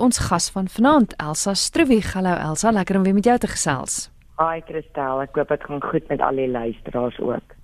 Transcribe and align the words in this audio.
Ons 0.00 0.18
gas 0.18 0.50
van 0.50 0.68
vanaand, 0.68 1.14
Elsa 1.16 1.54
Struwig. 1.54 2.12
Hallo 2.14 2.34
Elsa, 2.34 2.70
lekker 2.70 2.96
om 2.96 3.02
weer 3.02 3.14
met 3.14 3.24
jou 3.24 3.38
te 3.38 3.46
gesels. 3.46 4.08
Hi 4.34 4.58
Christel, 4.66 5.20
ek 5.22 5.36
hoop 5.38 5.52
dit 5.52 5.66
gaan 5.68 5.82
goed 5.82 6.08
met 6.10 6.22
al 6.24 6.40
die 6.40 6.48
luisteraars 6.50 7.20
ook. 7.22 7.54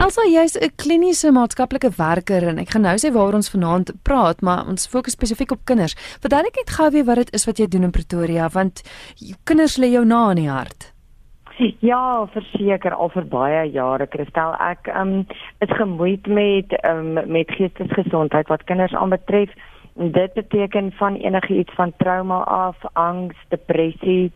Elsa, 0.00 0.24
jy's 0.24 0.56
'n 0.56 0.72
kliniese 0.80 1.32
maatskaplike 1.32 1.90
werker 1.96 2.48
en 2.48 2.58
ek 2.58 2.70
gaan 2.70 2.82
nou 2.82 2.96
sê 2.96 3.12
waar 3.12 3.34
ons 3.34 3.50
vanaand 3.50 3.92
praat, 4.02 4.40
maar 4.40 4.66
ons 4.66 4.86
fokus 4.86 5.12
spesifiek 5.12 5.52
op 5.52 5.64
kinders. 5.64 5.94
Verduidelik 6.20 6.56
net 6.56 6.70
gou 6.70 6.90
weer 6.90 7.04
wat 7.04 7.16
dit 7.16 7.34
is 7.34 7.44
wat 7.44 7.58
jy 7.58 7.66
doen 7.66 7.82
in 7.82 7.90
Pretoria, 7.90 8.48
want 8.48 8.82
kinders 9.44 9.76
lê 9.76 9.92
jou 9.92 10.04
na 10.04 10.30
in 10.30 10.36
die 10.36 10.50
hart. 10.50 10.94
Ja, 11.80 12.26
verseker 12.32 12.94
al 12.94 13.10
vir 13.10 13.24
baie 13.30 13.70
jare 13.70 14.06
Christel. 14.10 14.54
Ek 14.58 14.88
um, 14.96 15.26
is 15.60 15.70
gemoeid 15.76 16.26
met 16.26 16.72
um, 16.84 17.12
met 17.30 17.50
geestesgesondheid 17.50 18.48
wat 18.48 18.64
kinders 18.64 18.94
aanbetref. 18.94 19.50
Dit 19.94 20.32
beteken 20.32 20.92
van 20.92 21.14
enigiets 21.14 21.74
van 21.74 21.92
trauma 21.96 22.38
af, 22.38 22.76
angs, 22.92 23.36
depressie, 23.48 24.32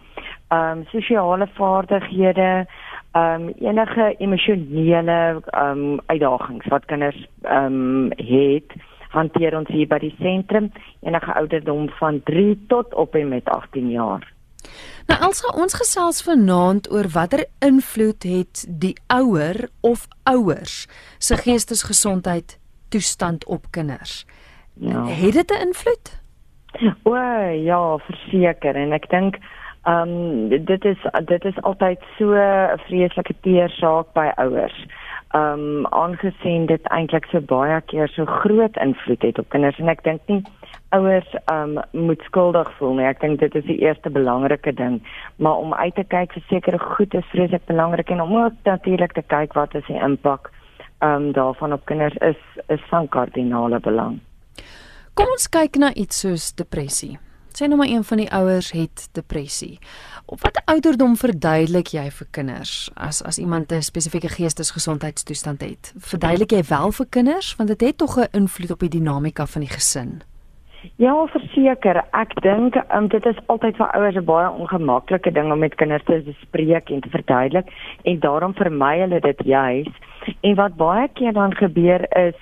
ehm 0.49 0.79
um, 0.79 0.85
sosiale 0.87 1.49
vaardighede, 1.55 2.67
ehm 3.13 3.43
um, 3.43 3.49
enige 3.59 4.15
emosionele 4.19 5.43
ehm 5.47 5.79
um, 5.79 6.01
uitdagings 6.07 6.67
wat 6.67 6.85
kinders 6.85 7.29
ehm 7.43 7.65
um, 7.65 8.11
het, 8.17 8.73
hanteer 9.09 9.57
ons 9.59 9.69
hier 9.69 9.89
by 9.89 9.99
die 9.99 10.15
sentrum 10.19 10.71
enige 11.01 11.35
ouderdom 11.35 11.89
van 11.99 12.21
3 12.25 12.65
tot 12.69 12.95
op 12.95 13.15
en 13.15 13.29
met 13.29 13.49
18 13.49 13.91
jaar. 13.91 14.33
Nou 15.07 15.21
Elsa, 15.21 15.49
ons 15.57 15.75
gesels 15.75 16.23
vanaand 16.23 16.91
oor 16.93 17.09
watter 17.13 17.47
invloed 17.65 18.23
het 18.23 18.67
die 18.69 18.95
ouer 19.07 19.69
of 19.81 20.07
ouers 20.23 20.87
se 21.19 21.37
geestesgesondheid 21.37 22.59
toestand 22.89 23.47
op 23.47 23.71
kinders. 23.71 24.27
Ja. 24.79 25.05
Het 25.05 25.33
dit 25.33 25.51
'n 25.51 25.67
invloed? 25.67 26.23
O, 27.03 27.17
ja, 27.53 27.99
verseker 27.99 28.75
en 28.75 28.93
ek 28.93 29.09
dink 29.11 29.39
ehm 29.83 30.09
um, 30.09 30.65
dit 30.65 30.85
is 30.85 30.99
dit 31.25 31.45
is 31.45 31.63
altyd 31.63 32.01
so 32.19 32.35
'n 32.35 32.79
vreeslike 32.87 33.35
teer 33.41 33.71
saak 33.71 34.13
by 34.13 34.29
ouers. 34.37 34.87
Ehm 35.29 35.53
um, 35.53 35.87
aangesien 35.87 36.67
dit 36.67 36.83
eintlik 36.83 37.25
so 37.25 37.41
baie 37.41 37.81
keer 37.81 38.09
so 38.09 38.25
groot 38.25 38.77
invloed 38.77 39.23
het 39.23 39.39
op 39.39 39.49
kinders 39.49 39.79
en 39.79 39.89
ek 39.89 40.03
dink 40.03 40.21
nie 40.27 40.43
ouers 40.89 41.35
ehm 41.45 41.79
um, 41.79 42.05
moet 42.07 42.23
skuldig 42.23 42.73
voel 42.77 42.95
nie. 42.95 43.07
Ek 43.07 43.21
dink 43.21 43.41
dit 43.41 43.55
is 43.55 43.65
die 43.65 43.79
eerste 43.79 44.11
belangrike 44.11 44.75
ding, 44.75 45.03
maar 45.37 45.57
om 45.57 45.75
uit 45.75 45.95
te 45.95 46.05
kyk 46.05 46.33
vir 46.33 46.45
sekere 46.49 46.79
goed 46.79 47.15
is 47.15 47.33
vreeslik 47.33 47.65
belangrik 47.67 48.11
en 48.11 48.21
om 48.21 48.37
ook 48.37 48.53
natuurlik 48.65 49.13
te 49.13 49.23
kyk 49.23 49.53
wat 49.53 49.75
is 49.75 49.87
die 49.87 50.01
impak 50.01 50.51
ehm 50.99 51.13
um, 51.13 51.33
daarvan 51.33 51.73
op 51.73 51.85
kinders 51.85 52.17
is 52.17 52.41
is 52.67 52.83
van 52.91 53.09
kardinale 53.09 53.81
belang. 53.81 54.21
Kom 55.19 55.33
ons 55.35 55.49
kyk 55.51 55.75
na 55.83 55.89
iets 55.99 56.21
soos 56.23 56.53
depressie. 56.55 57.17
Sê 57.51 57.67
nou 57.67 57.75
maar 57.81 57.91
een 57.91 58.05
van 58.07 58.21
die 58.21 58.29
ouers 58.31 58.69
het 58.71 59.09
depressie. 59.19 59.81
Op 60.31 60.45
watter 60.45 60.63
ouderdom 60.71 61.17
verduidelik 61.19 61.91
jy 61.91 62.05
vir 62.21 62.29
kinders 62.39 62.75
as 62.95 63.19
as 63.27 63.41
iemand 63.43 63.73
'n 63.75 63.83
spesifieke 63.83 64.31
geestesgesondheidstoestand 64.31 65.61
het? 65.67 65.91
Verduidelik 65.99 66.55
jy 66.55 66.63
wel 66.69 66.93
vir 66.93 67.07
kinders 67.11 67.57
want 67.57 67.69
dit 67.69 67.81
het 67.81 67.99
tog 67.99 68.17
'n 68.17 68.31
invloed 68.31 68.71
op 68.71 68.79
die 68.79 68.95
dinamika 68.95 69.47
van 69.47 69.61
die 69.61 69.75
gesin. 69.75 70.23
Ja, 70.97 71.27
verseker. 71.27 72.05
Ek 72.13 72.41
dink 72.43 72.77
um, 72.95 73.09
dit 73.09 73.27
is 73.27 73.37
altyd 73.47 73.77
vir 73.77 73.91
ouers 73.91 74.17
'n 74.17 74.25
baie 74.25 74.51
ongemaklike 74.51 75.33
ding 75.33 75.53
om 75.53 75.59
met 75.59 75.75
kinders 75.75 76.05
te 76.05 76.23
bespreek 76.25 76.91
en 76.91 77.01
te 77.01 77.11
verduidelik 77.11 77.67
en 78.03 78.21
daarom 78.21 78.55
vermy 78.55 78.99
hulle 78.99 79.21
dit 79.21 79.45
juis. 79.45 79.89
En 80.41 80.55
wat 80.55 80.77
baie 80.77 81.09
keer 81.15 81.33
dan 81.33 81.55
gebeur 81.55 82.07
is 82.17 82.35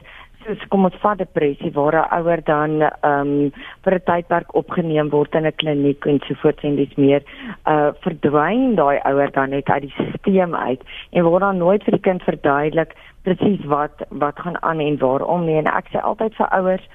soos 0.47 0.67
kom 0.71 0.87
ons 0.87 0.99
vat 1.03 1.19
depressie 1.19 1.73
waar 1.75 1.97
'n 1.99 2.11
ouer 2.19 2.41
dan 2.45 2.83
ehm 2.83 3.21
um, 3.21 3.53
vir 3.85 3.95
'n 3.95 4.07
tydperk 4.11 4.55
opgeneem 4.55 5.09
word 5.11 5.35
in 5.35 5.47
'n 5.47 5.59
kliniek 5.63 6.07
en 6.07 6.21
so 6.27 6.35
voort 6.43 6.65
en 6.65 6.77
dis 6.77 6.95
meer 6.97 7.23
uh 7.67 7.91
verdwyn 8.05 8.75
daai 8.75 8.99
ouer 9.11 9.31
dan 9.33 9.51
net 9.51 9.69
uit 9.69 9.83
die 9.83 9.95
stelsel 9.95 10.55
uit 10.55 10.83
en 11.13 11.25
word 11.25 11.41
dan 11.41 11.59
nooit 11.59 11.85
vir 11.85 11.93
die 11.93 12.07
kind 12.09 12.23
verduidelik 12.23 12.95
presies 13.23 13.65
wat 13.65 14.07
wat 14.11 14.39
gaan 14.39 14.63
aan 14.63 14.81
en 14.81 14.99
waarom 14.99 15.45
nie. 15.47 15.59
En 15.59 15.67
ek 15.67 15.89
sê 15.91 15.99
altyd 16.01 16.35
vir 16.35 16.49
ouers 16.59 16.87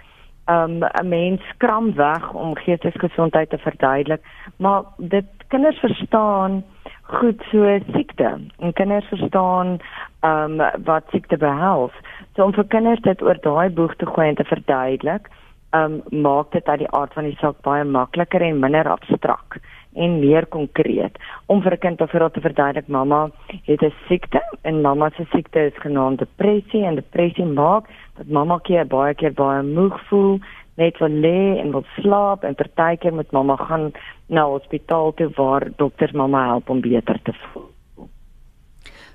um 0.48 0.84
'n 0.84 1.08
mens 1.08 1.42
skram 1.54 1.94
weg 1.96 2.34
om 2.34 2.56
geestesgesondheid 2.56 3.50
te 3.50 3.58
verduidelik 3.58 4.22
maar 4.58 4.84
dit 4.98 5.26
kinders 5.48 5.80
verstaan 5.80 6.64
goed 7.12 7.44
so 7.52 7.80
siekte. 7.92 8.40
En 8.60 8.74
kinders 8.74 9.08
verstaan 9.12 9.80
um 10.22 10.58
wat 10.86 11.04
siekte 11.12 11.38
behels. 11.38 11.94
So 12.36 12.46
om 12.46 12.54
vir 12.54 12.68
kinders 12.72 13.02
dit 13.08 13.22
oor 13.22 13.40
daai 13.42 13.70
boeg 13.70 13.96
te 13.96 14.06
gooi 14.06 14.28
en 14.30 14.40
te 14.40 14.48
verduidelik 14.48 15.30
um 15.76 16.02
maak 16.12 16.52
dit 16.52 16.68
uit 16.68 16.82
die 16.84 16.92
aard 16.92 17.14
van 17.16 17.30
die 17.30 17.38
saak 17.40 17.62
baie 17.68 17.84
makliker 17.88 18.44
en 18.44 18.60
minder 18.60 18.90
abstrakt 18.92 19.62
en 19.96 20.20
meer 20.20 20.46
konkreet. 20.48 21.18
Om 21.48 21.62
vir 21.62 21.74
'n 21.74 21.84
kind 21.84 22.00
haar 22.00 22.32
te 22.32 22.42
verduidelik 22.42 22.88
mamma 22.88 23.30
het 23.66 23.82
'n 23.82 23.94
siekte 24.08 24.42
en 24.64 24.82
mamma 24.82 25.10
se 25.10 25.26
siekte 25.32 25.60
is 25.60 25.84
genaamd 25.84 26.20
depressie. 26.20 26.86
En 26.86 26.96
depressie 26.96 27.46
maak 27.46 27.86
dat 28.18 28.28
mamma 28.28 28.60
keer 28.64 28.88
baie 28.88 29.14
keer 29.14 29.34
baie 29.34 29.64
moeg 29.64 30.00
voel 30.08 30.40
net 30.76 30.98
wil 30.98 31.10
lê 31.10 31.60
en 31.60 31.72
wil 31.72 31.86
slaap 32.00 32.44
en 32.44 32.56
partykeer 32.56 33.14
met 33.14 33.32
mamma 33.32 33.56
gaan 33.56 33.92
na 34.32 34.48
hospitaal 34.48 35.14
toe 35.20 35.30
waar 35.36 35.68
dokters 35.78 36.16
mamma 36.16 36.46
help 36.54 36.70
om 36.70 36.82
beter 36.82 37.20
te 37.24 37.36
voel. 37.42 37.68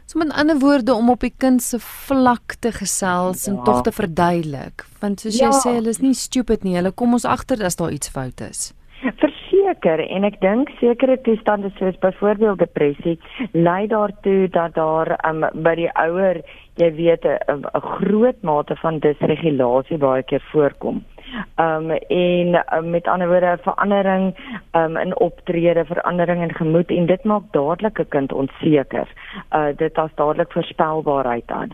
So 0.06 0.18
met 0.18 0.32
ander 0.38 0.58
woorde 0.58 0.94
om 0.94 1.10
op 1.10 1.24
die 1.24 1.34
kind 1.34 1.62
se 1.62 1.80
vlak 1.82 2.54
te 2.60 2.70
gesels 2.72 3.44
ja. 3.44 3.52
en 3.52 3.62
tog 3.64 3.80
te 3.82 3.92
verduidelik, 3.92 4.84
want 5.00 5.24
soos 5.24 5.38
ja. 5.40 5.48
jy 5.48 5.62
sê, 5.62 5.72
hulle 5.80 5.90
is 5.90 6.02
nie 6.04 6.14
stupid 6.14 6.62
nie, 6.62 6.76
hulle 6.78 6.92
kom 6.94 7.16
ons 7.18 7.26
agter 7.26 7.64
as 7.66 7.80
daar 7.80 7.94
iets 7.96 8.12
fout 8.14 8.44
is. 8.46 8.68
Verseker 9.02 10.04
en 10.04 10.28
ek 10.28 10.38
dink 10.44 10.70
sekere 10.78 11.16
toestande 11.26 11.72
soos 11.80 11.98
byvoorbeeld 12.04 12.62
depressie 12.62 13.16
lei 13.56 13.88
daartoe 13.90 14.46
dat 14.54 14.76
daar 14.78 15.16
um, 15.26 15.42
by 15.66 15.74
die 15.80 15.90
ouer, 16.06 16.38
jy 16.78 16.92
weet, 17.00 17.26
'n 17.26 17.66
groot 17.98 18.38
mate 18.46 18.78
van 18.84 19.02
disregulasie 19.02 19.98
baie 19.98 20.22
keer 20.22 20.44
voorkom 20.52 21.02
um 21.56 21.90
en 21.90 22.64
um, 22.76 22.90
met 22.90 23.06
ander 23.06 23.28
woorde 23.28 23.58
verandering 23.62 24.34
um 24.72 24.96
in 24.96 25.18
optrede, 25.18 25.84
verandering 25.84 26.42
in 26.42 26.54
gemoed 26.54 26.90
en 26.90 27.06
dit 27.06 27.24
maak 27.24 27.42
dadelik 27.50 27.98
'n 27.98 28.08
kind 28.08 28.32
onseker. 28.32 29.08
Uh 29.52 29.76
dit 29.76 29.98
as 29.98 30.14
dadelik 30.14 30.52
voorspelbaarheid 30.52 31.50
aan. 31.50 31.70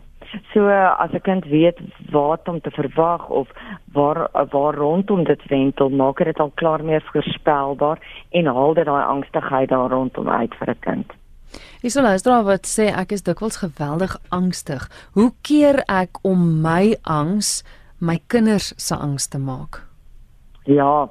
So 0.52 0.68
as 0.68 1.10
'n 1.12 1.20
kind 1.20 1.44
weet 1.44 1.78
wat 2.10 2.48
om 2.48 2.60
te 2.60 2.70
verwag 2.70 3.28
of 3.28 3.48
waar 3.92 4.28
waar 4.50 4.74
rondom 4.74 5.24
dit 5.24 5.42
wentel, 5.46 5.88
maak 5.88 6.24
dit 6.24 6.38
al 6.38 6.52
klaar 6.54 6.84
meer 6.84 7.02
voorspelbaar 7.12 7.98
en 8.30 8.46
haal 8.46 8.74
dit 8.74 8.84
daai 8.84 9.04
angstigheid 9.04 9.68
daar 9.68 9.90
rondom 9.90 10.28
uit 10.28 10.54
vir 10.54 10.70
'n 10.70 10.78
kind. 10.80 11.12
Dis 11.82 11.94
nou 11.94 12.06
luister 12.06 12.42
wat 12.42 12.66
sê 12.66 12.84
ek 12.96 13.12
is 13.12 13.22
dikwels 13.22 13.56
geweldig 13.56 14.16
angstig. 14.28 14.88
Hoe 15.12 15.32
keer 15.42 15.82
ek 15.86 16.18
om 16.22 16.60
my 16.62 16.96
angs 17.02 17.64
my 18.02 18.18
kinders 18.26 18.72
se 18.76 18.96
angs 18.98 19.28
te 19.30 19.38
maak. 19.38 19.84
Ja, 20.70 21.08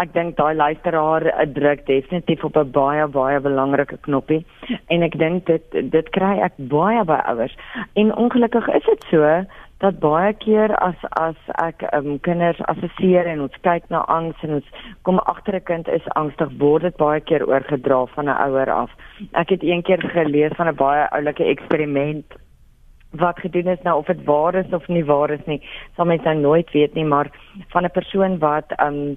ek 0.00 0.14
dink 0.14 0.36
daai 0.36 0.54
luisteraar 0.56 1.24
druk 1.52 1.82
definitief 1.88 2.44
op 2.44 2.56
'n 2.56 2.70
baie 2.72 3.06
baie 3.06 3.40
belangrike 3.40 3.98
knoppie 4.00 4.46
en 4.88 5.02
ek 5.02 5.18
dink 5.18 5.46
dit 5.46 5.90
dit 5.92 6.08
kry 6.10 6.40
ek 6.40 6.52
baie 6.56 7.04
by 7.04 7.20
ouers. 7.32 7.56
En 7.94 8.16
ongelukkig 8.16 8.68
is 8.68 8.84
dit 8.84 9.04
so 9.10 9.44
dat 9.78 10.00
baie 10.00 10.32
keer 10.32 10.76
as 10.76 10.96
as 11.20 11.36
ek 11.64 11.84
um, 11.92 12.20
kinders 12.20 12.60
assesseer 12.72 13.26
en 13.26 13.40
ons 13.40 13.60
kyk 13.60 13.88
na 13.90 14.04
angs 14.08 14.36
en 14.42 14.54
ons 14.54 14.68
kom 15.02 15.18
agter 15.18 15.56
'n 15.56 15.64
kind 15.64 15.88
is 15.88 16.08
angstig 16.14 16.50
word 16.58 16.82
dit 16.82 16.96
baie 16.96 17.20
keer 17.20 17.44
oorgedra 17.48 18.06
van 18.06 18.24
'n 18.28 18.40
ouer 18.46 18.70
af. 18.70 18.90
Ek 19.32 19.48
het 19.50 19.62
eendag 19.62 20.12
gelees 20.12 20.56
van 20.56 20.68
'n 20.68 20.76
baie 20.76 21.08
oulike 21.10 21.44
eksperiment 21.44 22.26
wat 23.16 23.38
gedoen 23.38 23.66
is 23.66 23.82
nou 23.82 23.98
of 23.98 24.06
dit 24.06 24.24
waar 24.24 24.54
is 24.54 24.72
of 24.72 24.88
nie 24.88 25.04
waar 25.04 25.30
is 25.30 25.44
nie, 25.46 25.60
sal 25.96 26.04
mens 26.04 26.22
nou 26.22 26.36
nooit 26.36 26.70
weet 26.70 26.94
nie, 26.94 27.04
maar 27.04 27.30
van 27.68 27.84
'n 27.84 27.90
persoon 27.90 28.38
wat 28.38 28.72
'n 28.76 28.84
um, 28.86 29.16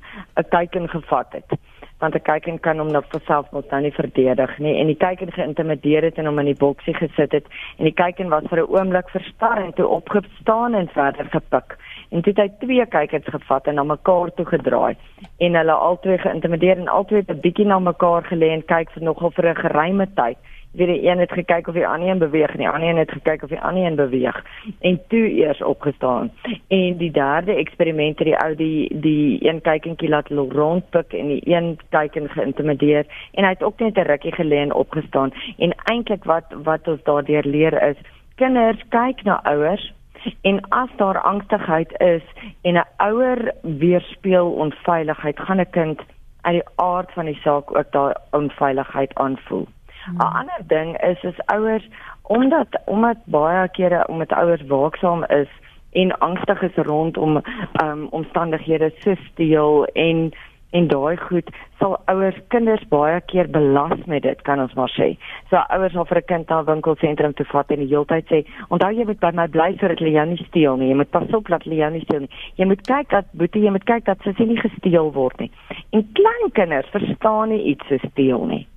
teiken 0.49 0.89
gevat 0.89 1.27
het. 1.31 1.59
Want 1.99 2.15
'n 2.15 2.21
teiken 2.21 2.59
kan 2.59 2.77
hom 2.77 2.91
nou 2.91 3.03
vir 3.09 3.21
self 3.25 3.51
mos 3.51 3.69
nou 3.69 3.81
nie 3.81 3.91
verdedig 3.91 4.57
nie 4.57 4.79
en 4.79 4.85
die 4.85 4.97
teiken 4.97 5.31
geïntimideer 5.31 6.03
het 6.03 6.17
en 6.17 6.25
hom 6.25 6.39
in 6.39 6.45
die 6.45 6.59
boksie 6.59 6.93
gesit 6.93 7.31
het 7.31 7.45
en 7.77 7.83
die 7.83 7.93
teiken 7.93 8.29
was 8.29 8.43
vir 8.49 8.59
'n 8.59 8.69
oomblik 8.69 9.09
verstar 9.09 9.57
en 9.57 9.73
toe 9.73 9.87
opgestaan 9.87 10.73
en 10.73 10.87
verder 10.87 11.25
gepik. 11.25 11.77
En 12.09 12.21
toe 12.21 12.33
het 12.33 12.41
hy 12.41 12.65
twee 12.65 12.85
kykers 12.85 13.25
gevat 13.25 13.67
en 13.67 13.75
na 13.75 13.83
mekaar 13.83 14.33
toe 14.33 14.45
gedraai 14.45 14.95
en 15.37 15.55
hulle 15.55 15.71
albei 15.71 16.17
geïntimideer 16.17 16.77
en 16.77 16.87
albei 16.87 17.23
'n 17.27 17.39
bietjie 17.39 17.65
na 17.65 17.79
mekaar 17.79 18.23
gelê 18.23 18.49
en 18.49 18.65
kyk 18.65 18.91
vir 18.91 19.03
nogal 19.03 19.31
vir 19.31 19.49
'n 19.49 19.55
geruime 19.55 20.07
tyd 20.13 20.37
weer 20.77 20.87
die 20.87 21.09
een 21.09 21.19
het 21.19 21.31
gekyk 21.31 21.67
of 21.67 21.73
die 21.73 21.87
ander 21.87 22.09
een 22.09 22.17
beweeg 22.17 22.51
en 22.51 22.57
die 22.57 22.69
ander 22.69 22.89
een 22.89 22.97
het 22.97 23.11
gekyk 23.11 23.43
of 23.43 23.49
die 23.49 23.59
ander 23.59 23.85
een 23.85 23.95
beweeg. 23.95 24.43
En 24.79 24.99
toe 25.07 25.29
eers 25.29 25.61
opgestaan. 25.61 26.31
En 26.67 26.97
die 26.97 27.11
derde 27.11 27.53
eksperiment 27.53 28.19
het 28.19 28.27
die 28.27 28.37
ou 28.37 28.55
die 28.55 28.99
die 29.01 29.47
een 29.49 29.61
kykentjie 29.61 30.09
laat 30.09 30.29
rondpik 30.29 31.13
en 31.13 31.27
die 31.27 31.41
een 31.43 31.79
kyken 31.89 32.29
geïntimideer. 32.29 33.05
En 33.33 33.43
hy 33.43 33.49
het 33.49 33.63
ook 33.63 33.79
net 33.79 33.97
'n 33.97 34.09
rukkie 34.11 34.35
gelê 34.35 34.55
en 34.55 34.73
opgestaan. 34.73 35.33
En 35.57 35.75
eintlik 35.83 36.23
wat 36.23 36.45
wat 36.63 36.87
ons 36.87 37.03
daardeur 37.03 37.43
leer 37.45 37.81
is 37.81 37.97
kinders 38.37 38.81
kyk 38.93 39.23
na 39.25 39.39
ouers 39.49 39.93
en 40.41 40.59
as 40.69 40.91
daar 40.97 41.21
angstigheid 41.21 41.93
is 42.01 42.23
en 42.61 42.77
'n 42.77 42.89
ouer 42.97 43.53
weerspieël 43.61 44.51
onveiligheid 44.65 45.39
gaan 45.39 45.59
'n 45.59 45.69
kind 45.69 46.01
uit 46.41 46.53
die 46.53 46.69
aard 46.75 47.11
van 47.11 47.25
die 47.25 47.39
saak 47.43 47.77
ook 47.77 47.91
daai 47.91 48.13
onveiligheid 48.31 49.15
aanvoel. 49.15 49.67
'N. 50.07 50.19
Ander 50.21 50.61
ding 50.67 50.97
is 51.01 51.23
as 51.25 51.45
ouers 51.45 51.87
omdat 52.21 52.67
omdat 52.85 53.17
baie 53.25 53.67
kere 53.69 54.07
omdat 54.07 54.31
ouers 54.33 54.65
waaksaam 54.67 55.23
is 55.23 55.47
en 55.91 56.17
angstig 56.19 56.61
is 56.61 56.75
rondom 56.75 57.41
um, 57.83 58.07
omstandighede 58.09 58.91
so 58.99 59.15
steel 59.15 59.85
en 59.85 60.31
en 60.69 60.87
daai 60.87 61.17
goed 61.17 61.49
sal 61.79 61.95
ouers 62.11 62.37
kinders 62.53 62.83
baie 62.91 63.19
keer 63.31 63.47
belas 63.49 63.99
met 64.11 64.23
dit 64.23 64.41
kan 64.47 64.59
ons 64.59 64.73
maar 64.75 64.91
sê. 64.91 65.13
So 65.49 65.61
ouers 65.75 65.93
sal 65.93 66.05
vir 66.05 66.17
'n 66.17 66.27
kind 66.31 66.49
na 66.49 66.59
'n 66.59 66.65
winkelsentrum 66.65 67.33
toe 67.33 67.45
vat 67.45 67.71
en 67.71 67.79
die 67.79 67.87
hele 67.87 68.05
tyd 68.05 68.25
sê, 68.27 68.45
"Onthou 68.69 68.91
jy 68.91 69.05
moet 69.05 69.19
by 69.19 69.31
my 69.33 69.47
bly 69.47 69.77
sodat 69.79 69.99
hulle 69.99 70.11
jou 70.11 70.25
nie 70.25 70.45
steel 70.47 70.77
nie. 70.77 70.89
Jy 70.89 70.95
moet 70.95 71.11
pas 71.11 71.33
op 71.33 71.47
dat 71.47 71.63
hulle 71.63 71.75
jou 71.75 71.91
nie 71.91 72.01
steel 72.01 72.19
nie. 72.19 72.29
Jy 72.55 72.65
moet 72.65 72.81
kyk 72.81 73.09
dat 73.09 73.25
boetie, 73.31 73.63
jy 73.63 73.71
moet 73.71 73.85
kyk 73.85 74.05
dat 74.05 74.17
sy 74.23 74.43
nie 74.43 74.61
gesteel 74.61 75.13
word 75.13 75.39
nie." 75.39 75.51
En 75.91 76.09
klein 76.13 76.51
kinders 76.51 76.89
verstaan 76.89 77.49
nie 77.49 77.63
iets 77.63 77.87
so 77.87 77.97
steel 77.97 78.45
nie. 78.45 78.67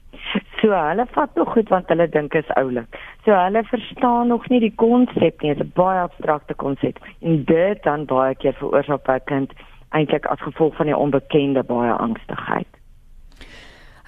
So 0.61 0.71
hulle 0.73 1.07
vat 1.15 1.35
nog 1.35 1.53
goed 1.53 1.69
want 1.69 1.89
hulle 1.89 2.09
dink 2.09 2.35
is 2.35 2.51
oulik. 2.61 2.99
So 3.25 3.33
hulle 3.33 3.63
verstaan 3.65 4.29
nog 4.29 4.49
nie 4.49 4.61
die 4.61 4.75
konsep 4.75 5.43
nie. 5.43 5.55
Dit 5.55 5.61
is 5.61 5.67
'n 5.67 5.73
baie 5.75 6.01
abstrakte 6.01 6.55
konsep. 6.55 6.99
En 7.21 7.45
dit 7.45 7.83
dan 7.83 8.05
baie 8.05 8.35
keer 8.35 8.53
veroorsaak 8.53 9.05
by 9.05 9.19
'n 9.19 9.25
kind 9.25 9.53
eintlik 9.91 10.27
as 10.27 10.41
gevolg 10.41 10.77
van 10.77 10.87
die 10.87 10.97
onbekende 10.97 11.63
baie 11.63 11.93
angstigheid. 11.93 12.80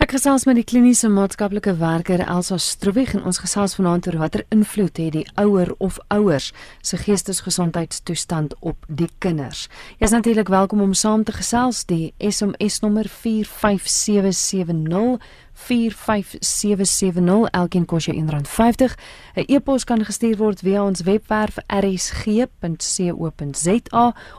Ek 0.01 0.15
gesels 0.15 0.47
met 0.49 0.57
die 0.57 0.65
kliniese 0.65 1.11
maatskaplike 1.13 1.75
werker 1.77 2.23
Elsa 2.25 2.57
Stroewig 2.57 3.13
en 3.13 3.27
ons 3.29 3.37
gesels 3.43 3.75
vanaand 3.77 4.07
oor 4.09 4.17
watter 4.23 4.41
invloed 4.49 4.97
het 4.97 5.13
die 5.13 5.29
ouer 5.37 5.69
of 5.85 5.99
ouers 6.09 6.49
se 6.81 6.97
geestesgesondheidstoestand 6.97 8.57
op 8.61 8.77
die 8.89 9.11
kinders. 9.21 9.69
Jy 10.01 10.09
is 10.09 10.17
natuurlik 10.17 10.49
welkom 10.49 10.81
om 10.81 10.97
saam 10.97 11.29
te 11.29 11.37
gesels 11.37 11.85
die 11.85 12.17
SMS 12.17 12.81
nommer 12.81 13.05
45770 13.09 15.21
45770 15.53 17.53
elkeen 17.53 17.85
kos 17.85 18.09
jou 18.09 18.17
R1.50. 18.17 18.97
'n 19.37 19.45
E-pos 19.47 19.85
kan 19.85 20.05
gestuur 20.05 20.37
word 20.37 20.61
via 20.61 20.85
ons 20.85 21.03
webwerf 21.05 21.57
rsg.co.za 21.69 22.47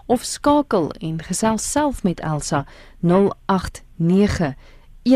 of 0.05 0.23
skakel 0.23 0.91
en 0.99 1.21
gesels 1.21 1.71
self 1.71 2.03
met 2.03 2.19
Elsa 2.19 2.65
089 2.99 4.55
0891104553 5.03 5.11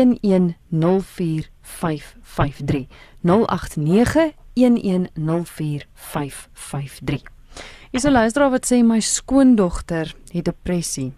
Is 7.90 8.04
'n 8.04 8.12
luisteraar 8.12 8.50
wat 8.50 8.66
sê 8.72 8.82
my 8.84 9.00
skoondogter 9.00 10.14
het 10.32 10.44
depressie. 10.44 11.12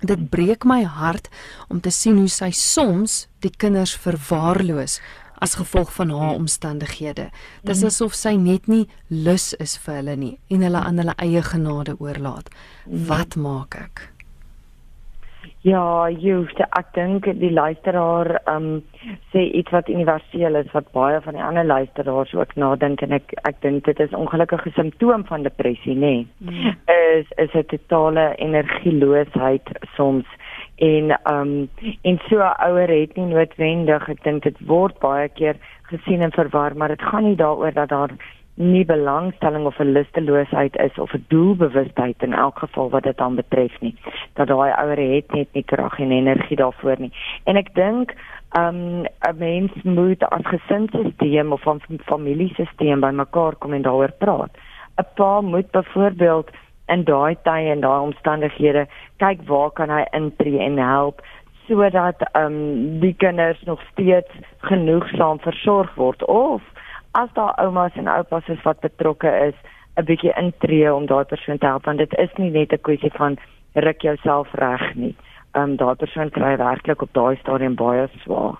Dit 0.00 0.28
breek 0.30 0.64
my 0.64 0.82
hart 0.82 1.28
om 1.68 1.80
te 1.80 1.90
sien 1.90 2.16
hoe 2.16 2.28
sy 2.28 2.50
soms 2.50 3.28
die 3.38 3.50
kinders 3.56 3.96
verwaarloos 3.96 5.00
as 5.38 5.54
gevolg 5.54 5.92
van 5.94 6.10
haar 6.10 6.34
omstandighede. 6.34 7.30
Dis 7.62 7.82
asof 7.82 8.14
sy 8.14 8.34
net 8.34 8.66
nie 8.66 8.88
lus 9.06 9.54
is 9.62 9.76
vir 9.78 9.94
hulle 9.94 10.16
nie 10.16 10.38
en 10.50 10.62
hulle 10.66 10.78
aan 10.78 10.98
hulle 10.98 11.14
eie 11.16 11.42
genade 11.42 11.94
oorlaat. 11.98 12.50
Wat 12.86 13.36
maak 13.36 13.74
ek? 13.74 14.17
Ja, 15.66 16.06
jy, 16.06 16.36
ek 16.78 16.92
dink 16.94 17.26
die 17.40 17.50
luisteraar 17.50 18.36
ehm 18.44 18.66
um, 18.68 18.82
sê 19.32 19.42
iets 19.58 19.72
wat 19.74 19.88
universeel 19.90 20.54
is 20.60 20.70
wat 20.72 20.92
baie 20.94 21.18
van 21.24 21.34
die 21.34 21.42
ander 21.42 21.66
luisteraars 21.66 22.34
ook 22.34 22.54
nadink 22.54 23.02
en 23.02 23.16
ek 23.16 23.34
ek 23.48 23.58
dink 23.66 23.84
dit 23.90 24.00
is 24.00 24.14
ongelukkige 24.14 24.70
simptoom 24.76 25.24
van 25.26 25.42
depressie, 25.42 25.96
nê. 25.96 26.14
Nee. 26.22 26.26
Mm. 26.38 26.76
Is 27.18 27.26
is 27.42 27.54
'n 27.54 27.66
totale 27.74 28.34
energieloosheid 28.36 29.74
soms 29.96 30.26
en 30.78 31.10
ehm 31.10 31.42
um, 31.42 31.68
en 32.02 32.20
so 32.28 32.38
ouer 32.38 32.88
het 32.88 33.16
nie 33.16 33.26
noodwendig, 33.34 34.08
ek 34.08 34.22
dink 34.22 34.42
dit 34.42 34.58
word 34.66 34.98
baie 35.02 35.28
keer 35.28 35.56
gesien 35.90 36.22
en 36.22 36.32
verwar, 36.32 36.76
maar 36.76 36.88
dit 36.88 37.02
gaan 37.02 37.24
nie 37.24 37.36
daaroor 37.36 37.72
dat 37.72 37.88
daar 37.88 38.14
nie 38.58 38.84
belangstelling 38.84 39.66
of 39.66 39.78
'n 39.78 39.92
lusteloosheid 39.92 40.76
is 40.76 40.98
of 40.98 41.12
'n 41.14 41.24
doelbewustheid 41.28 42.22
in 42.22 42.32
elk 42.32 42.58
geval 42.58 42.90
wat 42.90 43.02
dit 43.02 43.16
dan 43.16 43.34
betref 43.34 43.80
nie 43.80 43.94
dat 44.34 44.48
daai 44.48 44.72
ouer 44.72 45.14
het 45.14 45.32
net 45.32 45.48
nie 45.52 45.62
krag 45.62 45.98
en 45.98 46.10
energie 46.10 46.56
daarvoor 46.56 46.96
nie. 46.98 47.12
En 47.44 47.56
ek 47.56 47.74
dink 47.74 48.14
um 48.58 49.04
'n 49.04 49.36
mens 49.36 49.72
moet 49.82 50.30
as 50.30 50.44
gesinsstelsel 50.44 51.52
of 51.52 51.60
van 51.60 51.80
familiesisteem 52.04 53.00
bymekaar 53.00 53.54
kom 53.54 53.72
en 53.72 53.82
daaroor 53.82 54.12
praat. 54.18 54.50
'n 54.98 55.06
pa 55.14 55.40
moet 55.40 55.70
byvoorbeeld 55.70 56.50
in 56.86 57.04
daai 57.04 57.36
tye 57.42 57.70
en 57.70 57.80
daai 57.80 58.00
omstandighede 58.00 58.86
kyk 59.16 59.40
waar 59.46 59.70
kan 59.70 59.90
hy 59.90 60.04
intree 60.10 60.58
en 60.58 60.78
help 60.78 61.22
sodat 61.68 62.22
um 62.32 63.00
die 63.00 63.14
kinders 63.14 63.62
nog 63.62 63.80
steeds 63.92 64.30
genoegsaam 64.58 65.38
versorg 65.38 65.94
word 65.94 66.24
of 66.24 66.62
as 67.12 67.28
daar 67.32 67.54
oumas 67.64 67.94
en 67.94 68.08
oupas 68.08 68.48
is 68.48 68.62
wat 68.62 68.80
betrokke 68.80 69.30
is, 69.48 69.54
'n 69.96 70.04
bietjie 70.04 70.32
intree 70.38 70.94
om 70.94 71.06
daai 71.06 71.24
persoon 71.24 71.58
te 71.58 71.66
help 71.66 71.84
want 71.84 71.98
dit 71.98 72.14
is 72.18 72.32
nie 72.36 72.50
net 72.50 72.72
'n 72.72 72.80
kwessie 72.80 73.12
van 73.16 73.38
ruk 73.74 74.00
jouself 74.02 74.48
reg 74.52 74.94
nie. 74.94 75.16
Ehm 75.52 75.70
um, 75.70 75.76
daai 75.76 75.94
persoon 75.94 76.30
kry 76.30 76.56
werklik 76.56 77.02
op 77.02 77.12
daai 77.12 77.36
stadium 77.36 77.74
baie 77.74 78.08
swaar. 78.22 78.58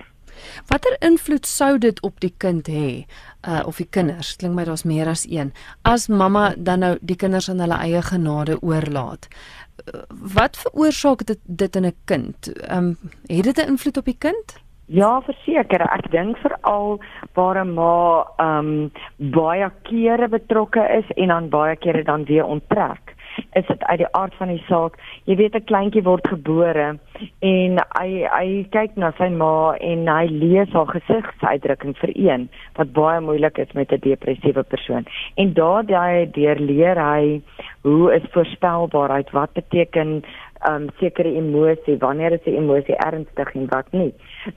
Watter 0.67 0.97
invloed 1.01 1.47
sou 1.47 1.79
dit 1.79 2.01
op 2.03 2.21
die 2.21 2.35
kind 2.37 2.69
hê 2.69 3.07
uh 3.49 3.63
of 3.67 3.77
die 3.77 3.89
kinders? 3.91 4.37
Klink 4.37 4.55
my 4.55 4.65
daar's 4.65 4.85
meer 4.85 5.09
as 5.09 5.27
een. 5.31 5.53
As 5.83 6.09
mamma 6.09 6.55
dan 6.57 6.79
nou 6.79 6.97
die 7.01 7.17
kinders 7.17 7.51
aan 7.51 7.61
hulle 7.61 7.79
eie 7.79 8.03
genade 8.03 8.59
oorlaat. 8.63 9.29
Uh, 9.29 10.03
wat 10.35 10.57
veroorsaak 10.57 11.27
dit 11.27 11.41
dit 11.45 11.77
in 11.77 11.87
'n 11.87 11.97
kind? 12.05 12.53
Ehm 12.69 12.79
um, 12.79 12.97
het 13.27 13.45
dit 13.45 13.59
'n 13.59 13.69
invloed 13.69 13.97
op 13.97 14.05
die 14.05 14.19
kind? 14.19 14.59
Ja, 14.89 15.19
verseker. 15.21 15.83
Ek 15.93 16.07
dink 16.09 16.39
veral 16.41 16.97
waar 17.37 17.61
'n 17.61 17.75
ma 17.77 18.25
ehm 18.41 18.69
um, 18.69 18.93
baie 19.37 19.69
kere 19.85 20.29
betrokke 20.29 20.81
is 20.97 21.05
en 21.17 21.29
dan 21.29 21.49
baie 21.49 21.77
kere 21.77 22.03
dan 22.03 22.25
weer 22.25 22.45
onttrek. 22.45 23.15
Is 23.53 23.67
dit 23.67 23.85
uit 23.85 23.99
die 23.99 24.13
aard 24.13 24.35
van 24.35 24.49
die 24.49 24.65
saak? 24.67 24.97
Jy 25.25 25.37
weet 25.37 25.55
'n 25.55 25.65
kleintjie 25.65 26.03
word 26.03 26.29
gebore 26.29 26.99
en 27.41 27.79
hy 27.99 28.09
hy 28.39 28.67
kyk 28.71 28.97
na 28.97 29.13
sy 29.19 29.29
ma 29.29 29.77
en 29.77 30.09
hy 30.09 30.27
lees 30.27 30.73
haar 30.73 30.87
gesigsuitdrukking 30.87 31.95
vir 31.97 32.13
een 32.15 32.49
wat 32.79 32.93
baie 32.93 33.21
moeilik 33.21 33.59
is 33.59 33.73
met 33.73 33.93
'n 33.93 34.01
depressiewe 34.01 34.63
persoon. 34.63 35.05
En 35.37 35.53
daardie 35.53 36.31
deur 36.31 36.59
leer 36.59 36.97
hy 36.97 37.43
hoe 37.83 38.15
is 38.15 38.31
voorspelbaarheid? 38.33 39.31
Wat 39.31 39.53
beteken 39.53 40.25
um 40.69 40.89
sekere 40.99 41.35
emosie, 41.35 41.99
wanneer 41.99 42.33
is 42.33 42.47
'n 42.47 42.57
emosie 42.57 42.97
ernstig 42.97 43.55
en 43.55 43.67
wat 43.69 43.93
nie. 43.93 44.15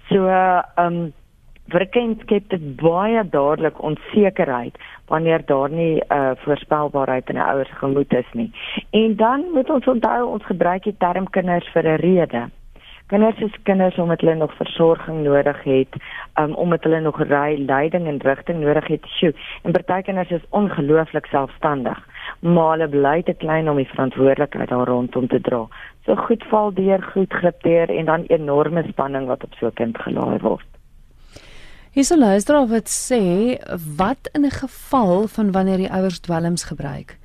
So 0.09 0.27
um 0.77 1.13
vir 1.71 1.81
'n 1.81 1.91
kind 1.91 2.21
skep 2.21 2.49
dit 2.49 2.63
baie 2.77 3.23
dadelik 3.23 3.77
onsekerheid 3.89 4.75
wanneer 5.07 5.45
daar 5.45 5.69
nie 5.69 5.99
'n 5.99 6.13
uh, 6.13 6.31
voorspelbaarheid 6.43 7.29
in 7.29 7.35
'n 7.35 7.49
ouers 7.51 7.73
gemoed 7.81 8.13
is 8.13 8.31
nie. 8.33 8.51
En 8.91 9.15
dan 9.15 9.45
moet 9.53 9.69
ons 9.69 9.85
onthou 9.85 10.25
ons 10.27 10.45
gebruik 10.45 10.83
die 10.83 10.97
term 10.97 11.29
kinders 11.29 11.67
vir 11.73 11.83
'n 11.83 12.01
rede. 12.07 12.49
Kinders 13.07 13.39
is 13.39 13.61
kinders 13.63 13.97
omdat 13.97 14.21
hulle 14.21 14.35
nog 14.35 14.53
versorging 14.55 15.23
nodig 15.23 15.63
het, 15.63 15.93
um, 16.39 16.53
omdat 16.53 16.83
hulle 16.83 16.99
nog 16.99 17.19
ry 17.19 17.57
leiding 17.57 18.07
en 18.07 18.21
rigting 18.21 18.59
nodig 18.59 18.87
het. 18.87 19.05
Sjoe, 19.05 19.33
en 19.63 19.71
party 19.71 20.01
kinders 20.01 20.31
is 20.31 20.49
ongelooflik 20.49 21.25
selfstandig, 21.25 21.99
maar 22.39 22.71
hulle 22.71 22.87
bly 22.87 23.21
te 23.23 23.33
klein 23.33 23.69
om 23.69 23.75
die 23.75 23.87
verantwoordelikheid 23.87 24.69
daar 24.69 24.87
rondom 24.87 25.27
te 25.27 25.41
dra 25.41 25.67
so 26.05 26.15
goed 26.15 26.43
val 26.49 26.73
deur, 26.73 27.03
goed 27.13 27.33
grip 27.33 27.63
deur 27.63 27.89
en 27.89 28.05
dan 28.05 28.27
enorme 28.27 28.83
spanning 28.89 29.27
wat 29.27 29.43
op 29.43 29.53
so 29.59 29.67
'n 29.67 29.73
kind 29.73 29.97
gelaai 29.97 30.39
word. 30.39 30.67
Hier 31.91 32.03
sou 32.03 32.19
luister 32.19 32.55
of 32.55 32.69
dit 32.69 32.87
sê 32.87 33.23
wat 33.97 34.29
in 34.33 34.45
'n 34.45 34.51
geval 34.51 35.27
van 35.27 35.51
wanneer 35.51 35.77
die 35.77 35.91
ouers 35.91 36.19
dwelms 36.19 36.63
gebruik. 36.63 37.17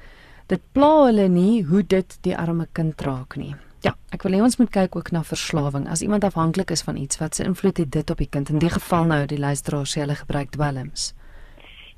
Dit 0.47 0.61
pla 0.73 1.05
hulle 1.05 1.29
nie 1.29 1.65
hoe 1.65 1.83
dit 1.87 2.19
die 2.23 2.37
arme 2.37 2.67
kind 2.73 3.01
raak 3.01 3.37
nie. 3.37 3.55
Ja, 3.81 3.95
ek 4.11 4.23
wil 4.23 4.33
hê 4.33 4.43
ons 4.43 4.57
moet 4.59 4.71
kyk 4.71 4.97
ook 4.97 5.13
na 5.13 5.23
verslawing. 5.23 5.89
As 5.89 6.03
iemand 6.03 6.25
afhanklik 6.25 6.71
is 6.71 6.83
van 6.83 6.97
iets, 6.97 7.19
wat 7.19 7.35
se 7.35 7.45
invloed 7.45 7.77
het 7.77 7.91
dit 7.93 8.11
op 8.11 8.19
die 8.19 8.29
kind? 8.31 8.49
In 8.49 8.59
die 8.59 8.71
geval 8.71 9.05
nou 9.05 9.27
die 9.27 9.39
luisteraar 9.39 9.87
sê 9.87 10.01
hulle 10.01 10.15
gebruik 10.15 10.51
dwelms. 10.51 11.15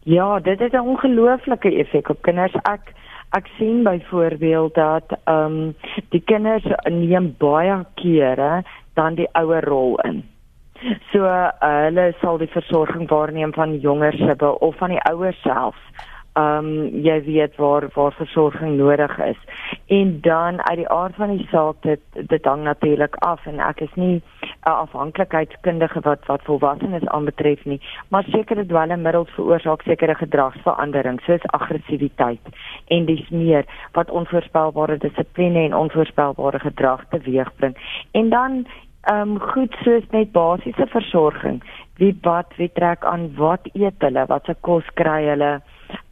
Ja, 0.05 0.41
dit 0.41 0.59
het 0.59 0.73
'n 0.73 0.89
ongelooflike 0.93 1.75
effek 1.75 2.09
op 2.09 2.23
kinders. 2.23 2.55
Ek 2.55 2.93
ek 3.37 3.47
sien 3.59 3.83
byvoorbeeld 3.85 4.75
dat 4.75 5.13
ehm 5.25 5.45
um, 5.45 5.75
die 6.15 6.23
kinders 6.25 6.65
neem 6.91 7.35
baie 7.39 7.85
kere 7.95 8.63
dan 8.95 9.15
die 9.15 9.29
ouer 9.33 9.65
rol 9.65 9.99
in. 10.09 10.23
So 11.13 11.27
uh, 11.27 11.51
hulle 11.61 12.13
sal 12.21 12.39
die 12.39 12.51
versorging 12.53 13.09
waarneem 13.11 13.53
van 13.53 13.79
jonger 13.83 14.15
sibbe 14.15 14.59
of 14.59 14.77
van 14.79 14.95
die 14.95 15.03
ouers 15.11 15.41
self 15.43 15.77
um, 16.39 16.71
jy 17.05 17.19
weet 17.25 17.57
waar 17.57 17.89
waar 17.95 18.13
versorging 18.13 18.77
nodig 18.77 19.19
is. 19.19 19.41
En 19.87 20.21
dan 20.21 20.63
uit 20.63 20.77
die 20.77 20.89
aard 20.89 21.15
van 21.15 21.37
die 21.37 21.47
saak 21.51 21.83
dit 21.83 22.01
dit 22.13 22.45
hang 22.45 22.63
natuurlik 22.63 23.17
af 23.27 23.47
en 23.47 23.61
ek 23.61 23.81
is 23.81 23.95
nie 23.95 24.23
'n 24.67 24.71
afhanklikheidskundige 24.71 26.01
wat 26.01 26.27
wat 26.27 26.43
volwassenes 26.43 27.07
aanbetref 27.07 27.65
nie, 27.65 27.81
maar 28.09 28.25
sekere 28.25 28.67
dwelmmiddels 28.67 29.31
veroorsaak 29.31 29.83
sekere 29.83 30.15
gedragsverandering 30.15 31.21
soos 31.21 31.47
aggressiwiteit 31.47 32.45
en 32.89 33.05
dis 33.05 33.29
meer 33.29 33.65
wat 33.93 34.11
onvoorspelbare 34.11 34.99
dissipline 34.99 35.65
en 35.65 35.75
onvoorspelbare 35.75 36.59
gedrag 36.59 37.05
teweegbring. 37.11 37.77
En 38.13 38.29
dan 38.29 38.67
ehm 39.03 39.31
um, 39.31 39.41
goed 39.41 39.77
soos 39.83 40.05
net 40.11 40.33
basiese 40.33 40.87
versorging. 40.87 41.63
Wie 41.97 42.15
bad, 42.15 42.47
wie 42.57 42.71
trek 42.73 43.05
aan, 43.05 43.31
wat 43.37 43.69
eet 43.73 43.95
hulle, 43.99 44.27
wat 44.27 44.45
se 44.45 44.55
kos 44.61 44.85
kry 44.95 45.25
hulle? 45.25 45.61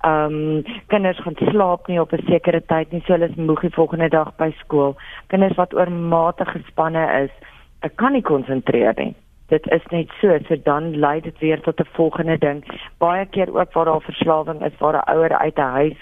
Ehm 0.07 0.35
um, 0.35 0.65
kinders 0.87 1.19
gaan 1.19 1.35
slaap 1.37 1.87
nie 1.87 2.01
op 2.01 2.13
'n 2.13 2.27
sekere 2.27 2.63
tyd 2.73 2.93
nie, 2.93 3.03
so 3.05 3.13
hulle 3.13 3.29
is 3.29 3.35
moeg 3.35 3.61
die 3.61 3.77
volgende 3.79 4.09
dag 4.09 4.29
by 4.37 4.51
skool. 4.59 4.97
Kinders 5.27 5.57
wat 5.57 5.75
oormatig 5.75 6.51
gespanne 6.53 7.07
is, 7.23 7.33
ek 7.81 7.97
kan 7.97 8.13
nie 8.13 8.23
konsentreer 8.23 8.95
nie. 8.97 9.15
Dit 9.49 9.67
is 9.67 9.83
net 9.91 10.11
so, 10.21 10.39
so 10.49 10.57
dan 10.63 10.97
lei 10.97 11.21
dit 11.21 11.39
weer 11.39 11.61
tot 11.61 11.81
'n 11.81 11.95
volgende 11.99 12.39
ding. 12.39 12.63
Baie 12.99 13.27
keer 13.27 13.51
ook 13.55 13.73
waar 13.73 13.85
daar 13.85 14.01
verslawing 14.01 14.63
is, 14.65 14.79
waar 14.79 14.95
'n 14.95 15.11
ouer 15.15 15.33
uit 15.39 15.59
'n 15.59 15.73
huis 15.79 15.99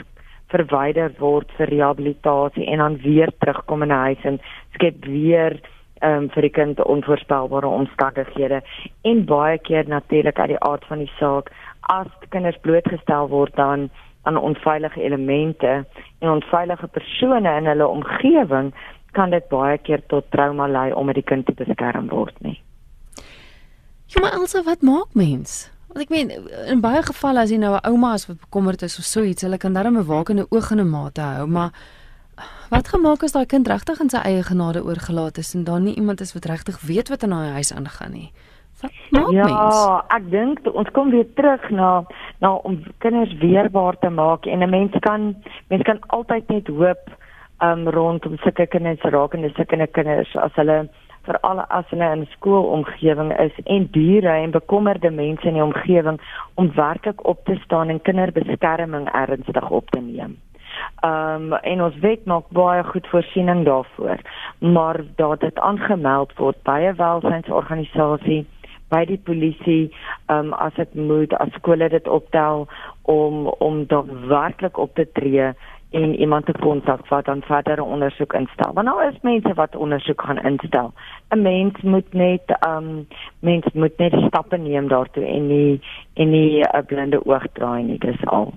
verwyder 0.49 1.11
word 1.19 1.51
vir 1.57 1.69
rehabilitasie 1.69 2.67
en 2.67 2.79
dan 2.79 2.97
weer 2.97 3.31
terugkom 3.39 3.83
in 3.83 3.89
'n 3.89 4.05
huis 4.07 4.25
en 4.25 4.41
skep 4.75 5.05
weer 5.05 5.61
ehm 6.03 6.23
um, 6.23 6.31
vir 6.31 6.43
die 6.43 6.51
kind 6.51 6.85
onvoorspelbare 6.85 7.67
omstandighede 7.67 8.63
en 9.03 9.25
baie 9.25 9.59
keer 9.59 9.89
natuurlik 9.89 10.39
uit 10.39 10.49
die 10.49 10.65
aard 10.69 10.85
van 10.85 10.99
die 10.99 11.13
saak 11.19 11.51
as 11.93 12.07
kinders 12.29 12.59
blootgestel 12.61 13.29
word 13.29 13.55
dan 13.57 13.91
aan 14.25 14.37
onveilige 14.37 15.03
elemente 15.03 15.85
en 16.19 16.29
onveilige 16.29 16.87
persone 16.87 17.57
in 17.57 17.67
hulle 17.67 17.87
omgewing 17.87 18.75
kan 19.13 19.31
dit 19.31 19.49
baie 19.49 19.79
keer 19.79 20.03
tot 20.07 20.31
trauma 20.31 20.67
lei 20.69 20.93
omdat 20.93 21.15
die 21.21 21.29
kind 21.31 21.47
te 21.47 21.53
beskerm 21.53 22.09
word 22.09 22.35
nie. 22.43 22.61
Ja, 24.07 24.21
maar 24.21 24.37
also 24.39 24.63
wat 24.63 24.83
maak 24.83 25.15
mens? 25.15 25.71
Want 25.89 26.07
ek 26.07 26.11
meen 26.11 26.33
in 26.67 26.81
baie 26.83 27.03
gevalle 27.07 27.45
as 27.45 27.51
jy 27.51 27.59
nou 27.63 27.75
'n 27.77 27.87
ouma 27.91 28.15
is 28.15 28.27
wat 28.27 28.41
bekommerd 28.41 28.83
is 28.83 28.99
of 28.99 29.05
so 29.05 29.23
iets, 29.23 29.43
hulle 29.43 29.59
kan 29.59 29.73
darm 29.73 29.97
'n 29.97 30.07
wakende 30.07 30.47
oog 30.51 30.71
in 30.71 30.81
'n 30.81 30.91
mate 30.91 31.21
hou, 31.21 31.47
maar 31.47 31.71
wat 32.71 32.89
gemaak 32.89 33.23
as 33.23 33.33
daai 33.33 33.47
kind 33.47 33.69
regtig 33.69 34.01
in 34.01 34.11
sy 34.11 34.19
eie 34.25 34.43
genade 34.43 34.83
oorgelaat 34.85 35.39
is 35.39 35.55
en 35.55 35.65
dan 35.65 35.85
nie 35.85 35.95
iemand 35.95 36.21
is 36.21 36.33
wat 36.33 36.45
regtig 36.45 36.81
weet 36.81 37.09
wat 37.09 37.23
in 37.23 37.31
daai 37.31 37.51
huis 37.51 37.73
aangaan 37.73 38.13
nie? 38.13 38.33
Wat 39.11 39.31
ja, 39.33 39.45
mens? 39.45 39.83
ek 40.17 40.31
dink 40.31 40.59
ons 40.73 40.91
kom 40.97 41.11
weer 41.11 41.27
terug 41.35 41.71
na 41.71 42.05
na 42.41 42.55
om 42.55 42.83
kinders 42.99 43.33
weerbaar 43.41 43.99
te 43.99 44.11
maak 44.11 44.47
en 44.47 44.63
'n 44.63 44.71
mens 44.71 44.97
kan 45.01 45.35
mens 45.69 45.83
kan 45.83 46.01
altyd 46.07 46.49
net 46.49 46.67
hoop 46.69 47.05
um 47.63 47.89
rondom 47.89 48.37
sulke 48.37 48.67
kinders 48.67 49.01
rakende 49.01 49.51
sulke 49.55 49.87
kinders 49.87 50.37
as 50.37 50.55
hulle 50.55 50.89
vir 51.27 51.39
alle 51.41 51.65
as 51.69 51.85
hulle 51.93 52.09
in 52.17 52.27
skoolomgewing 52.37 53.33
is 53.41 53.53
en 53.65 53.87
bure 53.91 54.33
en 54.33 54.51
bekommerde 54.51 55.11
mense 55.11 55.49
in 55.49 55.59
die 55.59 55.63
omgewing 55.63 56.21
om 56.55 56.73
werklik 56.77 57.27
op 57.27 57.45
te 57.45 57.57
staan 57.65 57.89
en 57.89 58.03
kinderbeskerming 58.03 59.09
ernstig 59.13 59.71
op 59.71 59.91
te 59.91 60.01
neem. 60.01 60.37
Um 61.07 61.53
en 61.53 61.83
ons 61.83 61.97
wet 62.03 62.27
maak 62.27 62.51
baie 62.59 62.83
goed 62.85 63.07
voorsiening 63.07 63.65
daarvoor, 63.65 64.21
maar 64.59 65.01
dat 65.17 65.41
dit 65.41 65.59
aangemeld 65.59 66.37
word 66.37 66.63
by 66.63 66.81
'n 66.91 66.97
welsynsorganisasie 66.97 68.47
by 68.95 69.05
die 69.11 69.21
polisie 69.29 69.85
um 70.33 70.53
as 70.67 70.75
dit 70.79 70.95
moet 70.95 71.35
as 71.43 71.55
skole 71.59 71.89
dit 71.93 72.11
optel 72.19 72.67
om 73.11 73.49
om 73.59 73.85
dan 73.91 74.11
werklik 74.31 74.79
op 74.79 74.95
te 74.95 75.07
tree 75.19 75.53
en 75.95 76.15
iemand 76.19 76.47
te 76.47 76.55
kontak 76.59 77.07
wat 77.09 77.25
dan 77.25 77.43
verdere 77.47 77.83
ondersoek 77.83 78.33
instel. 78.35 78.73
Want 78.75 78.87
nou 78.87 78.99
is 79.07 79.21
mense 79.23 79.55
wat 79.55 79.77
ondersoek 79.77 80.23
gaan 80.27 80.43
instel. 80.43 80.93
'n 81.31 81.43
Mens 81.43 81.81
moet 81.83 82.13
net 82.13 82.57
um 82.67 83.07
mens 83.41 83.65
moet 83.73 83.99
net 83.99 84.15
stappe 84.27 84.59
neem 84.59 84.89
daartoe 84.89 85.25
en 85.25 85.47
nie 85.47 85.81
en 86.15 86.31
nie 86.31 86.63
'n 86.63 86.87
blinde 86.87 87.27
oog 87.27 87.47
draai 87.53 87.83
nie, 87.83 87.99
dis 87.99 88.27
al. 88.27 88.53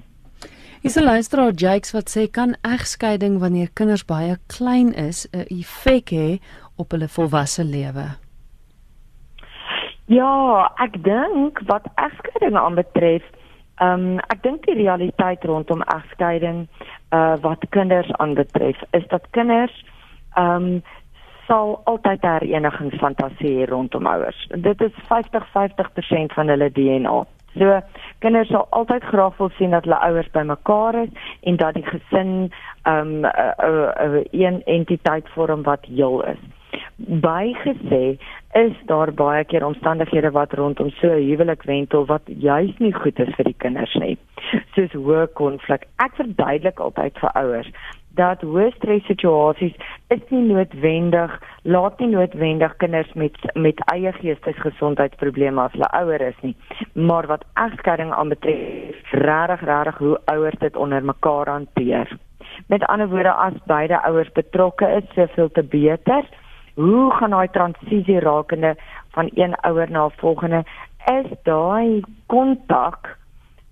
Is 0.82 0.98
'n 0.98 1.03
luisteraar 1.03 1.51
Jakes 1.51 1.91
wat 1.91 2.10
sê 2.17 2.32
kan 2.32 2.56
egskeiding 2.62 3.39
wanneer 3.39 3.70
kinders 3.74 4.06
baie 4.06 4.38
klein 4.48 4.94
is 4.94 5.27
'n 5.32 5.46
effek 5.60 6.10
hê 6.10 6.39
op 6.75 6.91
hulle 6.91 7.08
volwasse 7.08 7.63
lewe? 7.63 8.26
Ja, 10.07 10.71
ek 10.79 10.93
dink 11.03 11.59
wat 11.67 11.87
egskeiding 11.99 12.55
aanbetref, 12.55 13.25
ehm 13.83 14.05
um, 14.15 14.19
ek 14.31 14.39
dink 14.45 14.63
die 14.63 14.77
realiteit 14.79 15.43
rondom 15.43 15.83
egskeiding 15.83 16.61
uh 17.11 17.35
wat 17.43 17.65
kinders 17.75 18.07
aanbetref, 18.23 18.79
is 18.95 19.03
dat 19.11 19.27
kinders 19.35 19.75
ehm 20.39 20.69
um, 20.69 20.79
sal 21.47 21.75
altyd 21.91 22.23
herenigingsfantasie 22.23 23.67
rondom 23.67 24.07
ouers. 24.07 24.39
Dit 24.55 24.81
is 24.81 24.95
50-50% 25.11 26.33
van 26.39 26.51
hulle 26.51 26.71
DNA. 26.71 27.19
So 27.59 27.79
kinders 28.23 28.51
sal 28.51 28.67
altyd 28.69 29.03
graag 29.11 29.37
wil 29.37 29.51
sien 29.59 29.75
dat 29.75 29.83
hulle 29.87 29.99
ouers 30.07 30.31
bymekaar 30.31 31.03
is 31.03 31.31
en 31.43 31.59
dat 31.59 31.75
die 31.75 31.87
gesin 31.87 32.31
ehm 32.83 32.99
um, 32.99 33.19
'n 33.19 33.25
uh, 33.27 33.51
uh, 33.59 33.91
uh, 34.07 34.23
een 34.31 34.63
entiteit 34.63 35.27
vorm 35.35 35.67
wat 35.67 35.83
heel 35.91 36.23
is 36.23 36.39
bygesê 36.97 38.17
is 38.53 38.74
daar 38.86 39.13
baie 39.13 39.43
keer 39.43 39.65
omstandighede 39.65 40.31
wat 40.31 40.53
rondom 40.53 40.89
so 40.89 41.07
'n 41.07 41.27
huwelik 41.29 41.63
wentel 41.63 42.05
wat 42.05 42.21
juis 42.25 42.74
nie 42.77 42.93
goed 42.93 43.19
is 43.19 43.36
vir 43.36 43.45
die 43.45 43.57
kinders 43.57 43.95
nie. 43.95 44.17
Soos 44.75 44.91
hoë 44.91 45.27
konflik. 45.33 45.88
Ek 45.97 46.15
verduidelik 46.15 46.79
altyd 46.79 47.19
vir 47.19 47.31
ouers 47.33 47.71
dat 48.17 48.41
hoë 48.45 48.71
stres 48.75 49.05
situasies 49.07 49.75
is 50.13 50.24
nie 50.33 50.43
noodwendig 50.50 51.33
laat 51.75 52.00
nie 52.01 52.09
noodwendig 52.13 52.74
kinders 52.81 53.12
met 53.21 53.38
met 53.67 53.83
eie 53.93 54.13
geestesgesondheidsprobleme 54.19 55.62
as 55.62 55.75
hulle 55.77 55.89
ouer 56.01 56.25
is 56.29 56.39
nie 56.45 56.55
maar 57.09 57.29
wat 57.31 57.45
egskeiding 57.65 58.13
aanbetref 58.13 59.13
regtig 59.27 59.67
regtig 59.69 60.01
hoe 60.05 60.15
ouers 60.33 60.59
dit 60.65 60.81
onder 60.86 61.05
mekaar 61.12 61.53
hanteer 61.53 62.17
met 62.74 62.88
ander 62.93 63.09
woorde 63.13 63.38
as 63.47 63.62
beide 63.69 64.01
ouers 64.09 64.33
betrokke 64.41 64.91
is 65.00 65.15
soveel 65.19 65.53
te 65.59 65.63
beter 65.77 66.29
hoe 66.77 67.12
gaan 67.13 67.34
daai 67.34 67.50
transisie 67.50 68.19
rakende 68.19 68.75
van 69.15 69.29
een 69.34 69.55
ouer 69.55 69.91
na 69.91 70.05
'n 70.05 70.12
volgende? 70.17 70.63
Is 71.05 71.29
daai 71.43 72.01
kontak 72.25 73.17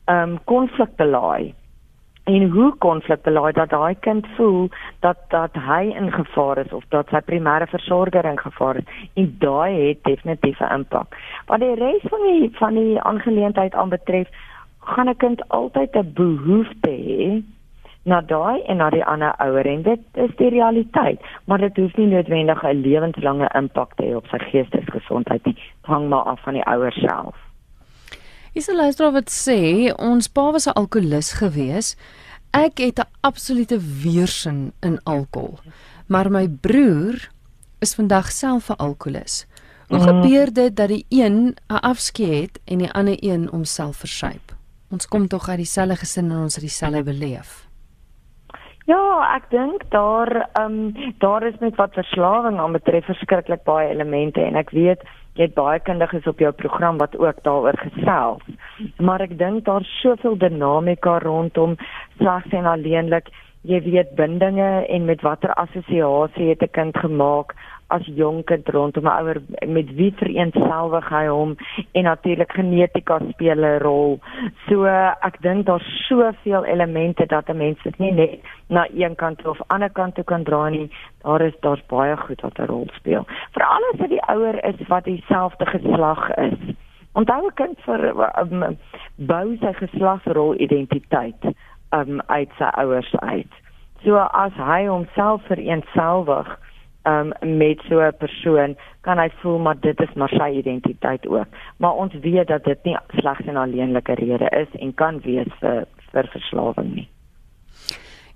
ehm 0.06 0.30
um, 0.30 0.44
konflikbelaai 0.44 1.54
en 2.24 2.50
hoe 2.50 2.76
konflikbelaai 2.78 3.52
dat 3.54 3.70
daai 3.70 3.96
kind 4.00 4.28
voel 4.36 4.70
dat 5.00 5.18
dat 5.28 5.54
hy 5.54 5.84
in 6.00 6.12
gevaar 6.12 6.58
is 6.58 6.74
of 6.74 6.84
dat 6.90 7.08
sy 7.10 7.22
primêre 7.22 7.68
versorger 7.68 8.26
in 8.26 8.40
gevaar 8.40 8.76
is? 8.76 8.88
En 9.14 9.36
daai 9.40 9.88
het 9.88 10.04
definitief 10.04 10.60
'n 10.60 10.74
impak. 10.74 11.16
Wat 11.46 11.60
die 11.60 11.76
res 11.76 12.02
van 12.10 12.22
die 12.22 12.50
van 12.54 12.74
die 12.74 13.02
aangeleentheid 13.02 13.74
aanbetref, 13.76 14.28
gaan 14.80 15.10
'n 15.10 15.18
kind 15.18 15.50
altyd 15.50 15.96
'n 15.96 16.12
behoefte 16.14 16.90
hê 16.90 17.44
na 18.06 18.22
daai 18.22 18.62
en 18.70 18.78
na 18.78 18.90
die 18.94 19.04
ander 19.04 19.34
ouer 19.44 19.68
en 19.70 19.82
dit 19.86 20.20
is 20.26 20.36
die 20.42 20.50
realiteit 20.54 21.22
maar 21.46 21.64
dit 21.64 21.78
hoef 21.82 21.96
nie 21.98 22.08
noodwendig 22.12 22.64
'n 22.64 22.82
lewenslange 22.82 23.50
impak 23.60 23.96
te 23.96 24.04
hê 24.04 24.16
op 24.16 24.28
sy 24.32 24.40
geestesgesondheid 24.52 25.46
nie 25.46 25.58
hang 25.82 26.10
maar 26.10 26.26
af 26.34 26.44
van 26.44 26.54
die 26.54 26.68
ouer 26.68 26.94
self 26.94 27.36
Is 28.54 28.70
'n 28.70 28.76
luisteraar 28.76 29.12
wat 29.12 29.30
sê 29.30 29.92
ons 29.98 30.28
pa 30.28 30.52
was 30.52 30.68
'n 30.68 30.78
alkolikus 30.82 31.34
gewees 31.34 31.98
ek 32.54 32.78
het 32.78 33.00
'n 33.00 33.12
absolute 33.22 33.80
weerstand 34.04 34.74
in 34.82 35.00
alkohol 35.04 35.60
maar 36.08 36.32
my 36.32 36.48
broer 36.48 37.30
is 37.82 37.96
vandag 37.96 38.32
self 38.32 38.70
'n 38.70 38.78
alkolikus 38.78 39.46
Hoe 39.88 39.98
mm. 39.98 40.04
gebeur 40.04 40.54
dit 40.54 40.76
dat 40.76 40.88
die 40.88 41.06
een 41.10 41.56
'n 41.68 41.74
afskeid 41.74 42.42
het 42.42 42.60
en 42.66 42.78
die 42.78 42.92
ander 42.92 43.18
een 43.20 43.48
homself 43.48 43.98
versuip? 43.98 44.56
Ons 44.90 45.08
kom 45.08 45.28
tog 45.28 45.50
uit 45.50 45.58
dieselfde 45.58 45.96
gesin 45.96 46.32
en 46.32 46.38
ons 46.38 46.54
het 46.54 46.64
dieselfde 46.64 47.04
beleef. 47.04 47.65
Ja, 48.86 49.02
ek 49.34 49.48
dink 49.50 49.88
daar 49.90 50.30
ehm 50.54 50.74
um, 50.94 51.14
daar 51.18 51.44
is 51.48 51.56
net 51.60 51.76
wat 51.76 51.96
verslawing 51.98 52.60
aan 52.62 52.76
betref 52.78 53.08
verskriklik 53.10 53.64
baie 53.66 53.90
elemente 53.90 54.44
en 54.46 54.60
ek 54.62 54.70
weet 54.78 55.02
jy 55.36 55.48
het 55.48 55.56
baie 55.58 55.80
kundiges 55.82 56.28
op 56.30 56.40
jou 56.40 56.52
program 56.54 57.00
wat 57.02 57.18
ook 57.18 57.42
daaroor 57.48 57.80
gesels. 57.82 58.46
Maar 59.02 59.26
ek 59.26 59.34
dink 59.40 59.66
daar's 59.66 59.90
soveel 60.04 60.38
dinamika 60.38 61.18
rondom 61.24 61.74
slegs 62.20 62.54
en 62.54 62.70
alleenlik 62.70 63.34
jy 63.66 63.82
weet 63.90 64.14
bindinge 64.16 64.86
en 64.86 65.10
met 65.10 65.26
watter 65.26 65.54
assosiasie 65.58 66.50
het 66.54 66.62
'n 66.62 66.76
kind 66.78 66.98
gemaak 66.98 67.56
as 67.88 68.06
jonk 68.06 68.46
kind 68.46 68.70
rondom 68.70 69.06
'n 69.06 69.18
ouer 69.20 69.42
met 69.68 69.90
wie 69.96 70.14
vereenselwig 70.16 71.10
hy 71.10 71.26
hom 71.28 71.56
en 71.92 72.04
natuurlik 72.04 72.52
genetika 72.52 73.20
speel 73.30 73.64
'n 73.64 73.80
rol. 73.80 74.20
So 74.68 74.86
ek 74.86 75.42
dink 75.42 75.66
daar's 75.66 76.08
soveel 76.08 76.66
elemente 76.66 77.26
dat 77.26 77.50
'n 77.50 77.58
mens 77.58 77.82
dit 77.84 77.98
nie 78.00 78.12
net 78.12 78.40
na 78.68 78.88
een 78.94 79.16
kant 79.16 79.46
of 79.48 79.62
ander 79.68 79.90
kant 79.90 80.16
toe 80.16 80.24
kan 80.24 80.44
draai 80.44 80.72
nie. 80.72 80.90
Daar 81.22 81.42
is 81.42 81.54
daar's 81.60 81.86
baie 81.86 82.18
goed 82.18 82.42
wat 82.42 82.60
'n 82.60 82.66
rol 82.66 82.88
speel. 82.94 83.26
Veral 83.52 83.84
as 83.94 84.00
dit 84.00 84.10
die 84.10 84.28
ouer 84.28 84.66
is 84.66 84.88
wat 84.88 85.04
dieselfde 85.04 85.66
geslag 85.66 86.36
is. 86.36 86.76
Onthou 87.14 87.46
'n 87.46 87.54
kind 87.54 87.80
vir 87.82 88.02
um, 88.40 88.78
bou 89.16 89.58
sy 89.58 89.74
geslagsrol 89.74 90.60
identiteit 90.60 91.44
um, 91.92 92.22
uit 92.28 92.50
sy 92.58 92.70
ouers 92.76 93.16
uit. 93.16 93.54
So 94.04 94.18
as 94.18 94.54
hy 94.54 94.86
homself 94.88 95.42
vereenselwig 95.48 96.60
um, 97.08 97.32
met 97.58 97.80
so 97.90 98.00
'n 98.00 98.18
persoon 98.18 98.76
kan 99.02 99.18
hy 99.18 99.30
voel 99.42 99.58
maar 99.58 99.80
dit 99.80 100.00
is 100.00 100.14
maar 100.16 100.30
sy 100.30 100.50
identiteit 100.58 101.28
ook. 101.28 101.48
Maar 101.78 101.94
ons 101.94 102.14
weet 102.22 102.48
dat 102.48 102.64
dit 102.64 102.84
nie 102.84 102.98
slegs 103.08 103.46
en 103.48 103.56
alleenlike 103.58 104.14
rede 104.14 104.50
is 104.50 104.80
en 104.80 104.94
kan 104.94 105.20
wees 105.22 105.52
vir 105.60 105.86
vir 106.12 106.28
verslawing 106.32 106.94
nie. 106.96 107.10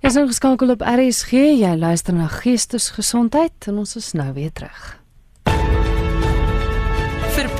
Jy 0.00 0.08
is 0.08 0.16
ingeskakel 0.16 0.70
op 0.70 0.80
RSG. 0.80 1.32
Jy 1.32 1.76
luister 1.76 2.14
na 2.14 2.26
Geestesgesondheid 2.26 3.66
en 3.68 3.78
ons 3.78 3.96
is 3.96 4.12
nou 4.12 4.32
weer 4.32 4.52
terug. 4.52 5.00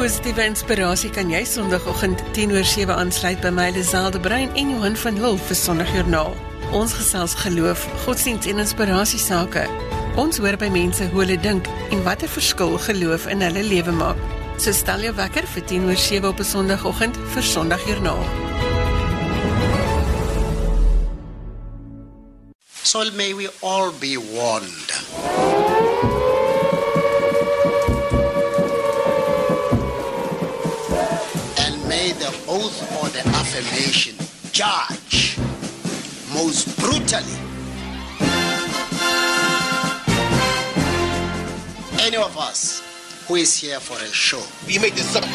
positiewe 0.00 0.46
inspirasie 0.48 1.10
kan 1.12 1.28
jy 1.28 1.42
Sondagoggend 1.44 2.22
10:07 2.32 2.94
aansluit 2.94 3.42
by 3.44 3.50
my 3.52 3.68
Liselde 3.76 4.20
Brein 4.20 4.48
en 4.56 4.72
Johan 4.72 4.96
van 4.96 5.20
Lille 5.20 5.44
vir 5.48 5.56
Sondagjoernaal. 5.56 6.32
Ons 6.72 6.96
gesels 6.96 7.36
geloof, 7.44 7.84
godsdienst 8.06 8.48
en 8.48 8.64
inspirasie 8.64 9.20
sake. 9.20 9.68
Ons 10.18 10.40
hoor 10.42 10.56
by 10.58 10.66
mense 10.74 11.06
hoe 11.12 11.22
hulle 11.22 11.36
dink 11.38 11.68
en 11.94 12.02
watter 12.02 12.28
verskil 12.28 12.74
geloof 12.82 13.28
in 13.30 13.44
hulle 13.46 13.62
lewe 13.62 13.92
maak. 13.94 14.18
So 14.58 14.74
stel 14.74 15.04
jou 15.06 15.12
wekker 15.14 15.46
vir 15.46 15.62
10:07 15.62 16.26
op 16.26 16.40
'n 16.40 16.44
Sondagoggend 16.44 17.16
vir 17.32 17.42
Sondagjoernaal. 17.42 18.24
So 22.82 23.04
may 23.14 23.34
we 23.34 23.48
all 23.62 23.92
be 24.00 24.16
warned. 24.18 24.90
And 31.56 31.88
may 31.88 32.12
the 32.12 32.32
oath 32.48 32.80
or 32.98 33.08
the 33.10 33.22
affirmation 33.40 34.16
judge 34.52 35.38
most 36.34 36.76
brutally 36.76 37.49
any 42.06 42.16
of 42.16 42.36
us 42.36 42.82
who 43.26 43.36
is 43.36 43.60
here 43.60 43.80
for 43.80 43.96
a 43.96 44.12
show. 44.12 44.42
You 44.66 44.80
make 44.80 44.94
this 44.94 45.12
something. 45.12 45.32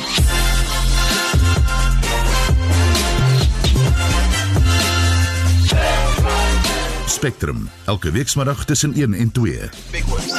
Spectrum 7.07 7.69
elke 7.85 8.11
weekmiddag 8.11 8.65
tussen 8.65 8.93
1 8.93 9.13
en 9.13 9.31
2. 9.31 9.69
Big 9.91 10.05
words. 10.05 10.33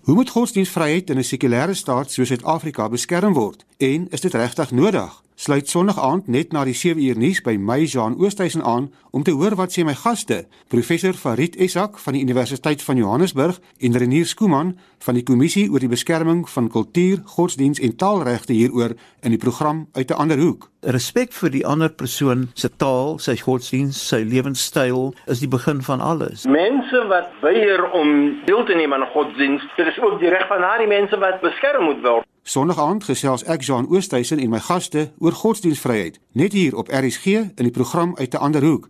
Hoe 0.00 0.14
moet 0.14 0.30
godsdienstvryheid 0.30 1.10
in 1.10 1.18
'n 1.18 1.24
sekulêre 1.24 1.74
staat 1.74 2.12
soos 2.12 2.26
Suid-Afrika 2.26 2.88
beskerm 2.88 3.32
word 3.32 3.64
en 3.76 4.06
is 4.10 4.20
dit 4.20 4.34
regtig 4.34 4.70
nodig? 4.70 5.22
Sluit 5.40 5.68
Sondag 5.68 5.96
aand 5.96 6.26
net 6.28 6.50
na 6.52 6.66
die 6.68 6.74
7 6.76 7.00
uur 7.00 7.16
nuus 7.16 7.38
by 7.40 7.54
my 7.56 7.78
Jean 7.88 8.12
Oosthuizen 8.20 8.60
aan 8.60 8.90
om 9.16 9.22
te 9.24 9.32
hoor 9.32 9.54
wat 9.56 9.72
sê 9.72 9.86
my 9.88 9.94
gaste, 9.96 10.42
professor 10.68 11.16
Farid 11.16 11.56
Esak 11.56 11.96
van 12.04 12.12
die 12.12 12.20
Universiteit 12.20 12.84
van 12.84 13.00
Johannesburg 13.00 13.56
en 13.80 13.96
Renier 14.02 14.28
Skooman 14.28 14.74
van 15.06 15.16
die 15.16 15.24
Kommissie 15.24 15.64
oor 15.72 15.80
die 15.80 15.88
Beskerming 15.88 16.44
van 16.44 16.68
Kultuur, 16.68 17.24
Godsdiens 17.24 17.80
en 17.80 17.96
Taalregte 17.96 18.52
hieroor 18.52 18.92
in 19.24 19.32
die 19.32 19.40
program 19.40 19.86
uit 19.96 20.12
'n 20.12 20.20
ander 20.20 20.36
hoek. 20.44 20.68
Respek 20.84 21.32
vir 21.32 21.50
die 21.50 21.66
ander 21.66 21.88
persoon 21.88 22.50
se 22.54 22.68
taal, 22.76 23.18
sy 23.18 23.36
godsdiens, 23.36 23.96
sy 24.08 24.20
lewenstyl 24.20 25.14
is 25.26 25.40
die 25.40 25.48
begin 25.48 25.80
van 25.80 26.00
alles. 26.00 26.44
Mense 26.44 27.06
wat 27.08 27.32
weier 27.40 27.90
om 27.92 28.36
deel 28.44 28.64
te 28.64 28.74
neem 28.74 28.92
aan 28.92 29.08
godsdiens, 29.14 29.62
dit 29.76 29.86
is 29.86 30.00
ook 30.00 30.20
die 30.20 30.28
reg 30.28 30.46
van 30.48 30.60
daardie 30.60 30.88
mense 30.88 31.18
wat 31.18 31.40
beskerm 31.40 31.84
moet 31.84 32.02
word. 32.02 32.26
Sondag 32.42 32.78
aand 32.78 33.04
gesels 33.04 33.44
ek 33.44 33.62
Jean 33.62 33.88
Oosthuizen 33.88 34.38
en 34.40 34.50
my 34.50 34.60
gaste 34.64 35.10
oor 35.18 35.32
godsdienstvryheid, 35.36 36.18
net 36.32 36.52
hier 36.56 36.76
op 36.76 36.88
RSG 36.88 37.26
in 37.26 37.68
die 37.68 37.70
program 37.70 38.16
uit 38.16 38.34
'n 38.34 38.36
ander 38.36 38.64
hoek. 38.64 38.88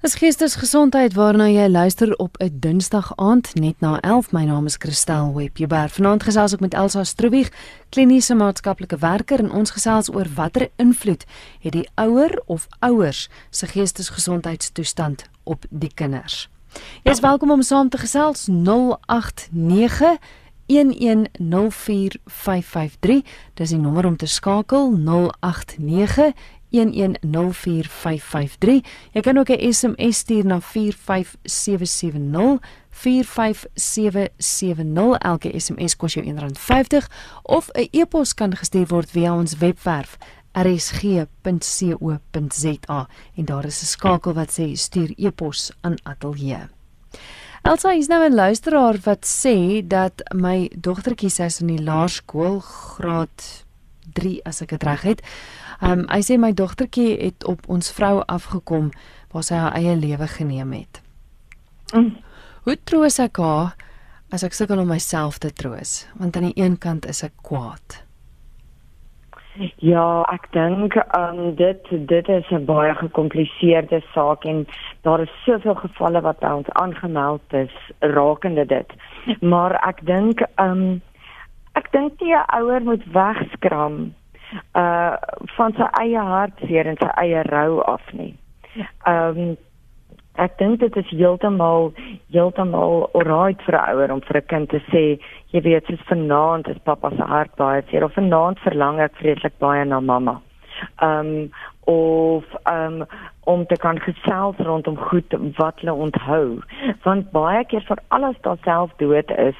Dis 0.00 0.14
geestesgesondheid 0.14 1.12
waarna 1.14 1.48
jy 1.48 1.68
luister 1.68 2.16
op 2.16 2.36
'n 2.38 2.58
Dinsdag 2.60 3.12
aand 3.16 3.54
net 3.54 3.80
na 3.80 4.00
11. 4.00 4.32
My 4.32 4.44
naam 4.44 4.66
is 4.66 4.76
Christel 4.78 5.34
Webber. 5.34 5.88
Vanaand 5.88 6.22
gesels 6.22 6.52
ek 6.52 6.60
met 6.60 6.74
Elsa 6.74 7.04
Stroebig, 7.04 7.50
kliniese 7.88 8.34
maatskaplike 8.34 8.96
werker 8.96 9.38
en 9.38 9.50
ons 9.50 9.70
gesels 9.70 10.08
oor 10.14 10.26
watter 10.34 10.68
invloed 10.76 11.24
het 11.58 11.72
die 11.72 11.88
ouer 11.94 12.42
of 12.46 12.66
ouers 12.78 13.28
se 13.50 13.66
geestesgesondheidstoestand 13.66 15.24
op 15.42 15.64
die 15.70 15.92
kinders. 15.94 16.48
Jy 17.02 17.10
is 17.10 17.20
welkom 17.20 17.50
om 17.50 17.62
saam 17.62 17.88
te 17.88 17.98
gesels 17.98 18.46
089 18.46 20.18
1104553 20.70 20.76
dis 23.54 23.70
die 23.74 23.78
nommer 23.78 24.06
om 24.06 24.16
te 24.16 24.26
skakel 24.26 24.94
089 24.94 26.32
1104553 26.70 26.78
jy 29.12 29.20
kan 29.20 29.38
ook 29.38 29.50
'n 29.50 29.72
SMS 29.72 30.18
stuur 30.18 30.46
na 30.46 30.60
45770 30.60 32.58
45770 32.90 35.18
elke 35.18 35.60
SMS 35.60 35.96
kos 35.96 36.14
jou 36.14 36.26
R1.50 36.26 37.06
of 37.42 37.68
'n 37.72 37.88
e-pos 37.90 38.34
kan 38.34 38.56
gestuur 38.56 38.86
word 38.86 39.10
via 39.10 39.34
ons 39.34 39.56
webwerf 39.56 40.18
rsg.co.za 40.52 41.28
en 43.34 43.44
daar 43.44 43.64
is 43.64 43.82
'n 43.82 43.86
skakel 43.86 44.32
wat 44.32 44.60
sê 44.60 44.72
stuur 44.72 45.12
e-pos 45.16 45.72
aan 45.80 45.94
ateljee 46.02 46.68
Elsa 47.62 47.92
is 47.92 48.06
nou 48.08 48.24
'n 48.24 48.34
luisteraar 48.34 48.96
wat 49.04 49.26
sê 49.26 49.86
dat 49.86 50.22
my 50.34 50.70
dogtertjie 50.76 51.30
sy 51.30 51.42
is 51.42 51.60
in 51.60 51.66
die 51.66 51.84
laerskool 51.84 52.60
graad 52.60 53.64
3 54.12 54.40
as 54.44 54.62
ek 54.62 54.68
dit 54.68 54.82
reg 54.82 55.02
het. 55.02 55.20
Ehm 55.80 55.92
um, 55.92 56.06
hy 56.08 56.20
sê 56.20 56.38
my 56.38 56.52
dogtertjie 56.52 57.20
het 57.20 57.44
op 57.44 57.68
ons 57.68 57.92
vrou 57.92 58.22
afgekom 58.26 58.90
waar 59.30 59.42
sy 59.42 59.54
haar 59.54 59.74
eie 59.74 59.96
lewe 59.96 60.26
geneem 60.26 60.72
het. 60.72 61.00
Mm. 61.92 62.16
Hoe 62.62 62.76
troos 62.84 63.18
ek 63.18 63.36
haar 63.36 63.76
as 64.30 64.42
ek 64.42 64.52
sukkel 64.52 64.78
om 64.78 64.88
myself 64.88 65.38
te 65.38 65.52
troos? 65.52 66.06
Want 66.14 66.36
aan 66.36 66.52
die 66.52 66.62
een 66.62 66.78
kant 66.78 67.06
is 67.06 67.22
ek 67.22 67.32
kwaad. 67.42 68.02
Ja, 69.60 70.22
ek 70.32 70.46
dink 70.56 70.94
um 71.16 71.54
dit 71.56 71.88
dit 72.08 72.28
is 72.28 72.48
'n 72.50 72.64
baie 72.64 72.94
gekompliseerde 72.94 74.00
saak 74.14 74.44
en 74.44 74.66
daar 75.02 75.20
is 75.20 75.42
soveel 75.44 75.74
gevalle 75.74 76.20
wat 76.20 76.38
by 76.38 76.52
ons 76.60 76.70
aangemeld 76.72 77.52
is 77.52 77.74
rakende 77.98 78.66
dit. 78.66 78.92
Maar 79.40 79.76
ek 79.88 80.06
dink 80.06 80.40
um 80.56 81.02
ek 81.74 81.92
dink 81.92 82.20
nie 82.20 82.34
'n 82.34 82.44
ouer 82.56 82.80
moet 82.80 83.04
wegskram 83.12 84.14
uh 84.74 85.16
van 85.56 85.72
sy 85.72 85.88
eie 86.00 86.18
hartseer 86.18 86.86
en 86.86 86.96
sy 86.96 87.10
eie 87.20 87.42
rou 87.42 87.82
af 87.82 88.12
nie. 88.12 88.36
Um 89.06 89.56
ek 90.40 90.56
dink 90.58 90.80
dit 90.80 90.96
is 90.96 91.10
heeltemal 91.12 91.90
heeltemal 92.32 93.08
alright 93.12 93.62
vir 93.66 93.76
'n 93.78 93.88
ouer 93.94 94.12
om 94.12 94.20
vir 94.28 94.40
'n 94.40 94.50
kind 94.52 94.68
te 94.70 94.80
sê, 94.92 95.18
jy 95.52 95.60
weet, 95.60 95.86
soos 95.86 96.06
vanaand 96.08 96.68
is 96.68 96.84
pappa 96.84 97.10
se 97.10 97.22
hart 97.22 97.56
baie 97.56 97.82
seer 97.90 98.04
of 98.04 98.14
vanaand 98.14 98.58
verlang 98.66 99.00
ek 99.00 99.18
vreeslik 99.20 99.58
baie 99.58 99.84
na 99.84 100.00
mamma. 100.00 100.40
Um 101.02 101.50
of 101.86 102.44
um 102.70 103.04
om 103.44 103.66
te 103.66 103.76
kan 103.76 103.98
gesels 103.98 104.56
rondom 104.58 104.96
goed 104.96 105.34
wat 105.58 105.80
hulle 105.80 105.94
onthou. 106.06 106.62
Want 107.04 107.32
baie 107.32 107.64
keer 107.64 107.84
vir 107.88 107.98
alles 108.08 108.36
daar 108.42 108.60
self 108.64 108.90
dood 108.96 109.30
is, 109.30 109.58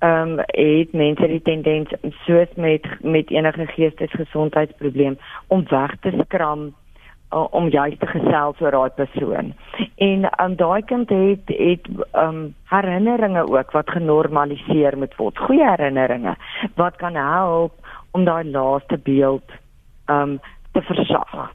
ehm 0.00 0.38
um, 0.38 0.38
het 0.46 0.92
mense 0.92 1.26
die 1.28 1.42
tendens 1.42 1.90
soos 2.24 2.52
met 2.56 2.86
met 3.02 3.30
enige 3.30 3.66
geestesgesondheidsprobleem 3.66 5.18
om 5.48 5.64
weg 5.68 5.96
te 6.00 6.12
skram 6.24 6.74
uh, 7.32 7.46
om 7.50 7.68
juist 7.68 8.00
te 8.00 8.06
gesels 8.06 8.60
oor 8.60 8.70
daai 8.70 8.90
persoon. 8.90 9.52
En 9.96 10.28
um, 10.44 10.56
daai 10.56 10.82
kind 10.82 11.08
het 11.08 11.52
het 11.54 11.88
um, 12.12 12.54
herinneringe 12.72 13.46
ook 13.48 13.70
wat 13.72 13.90
genormaliseer 13.90 14.98
moet 14.98 15.16
word. 15.16 15.38
Goeie 15.38 15.68
herinneringe 15.68 16.36
wat 16.74 16.96
kan 16.96 17.14
help 17.14 17.72
om 18.10 18.24
daai 18.24 18.44
laaste 18.50 18.98
beeld 18.98 19.56
um 20.10 20.40
te 20.72 20.82
versag. 20.82 21.52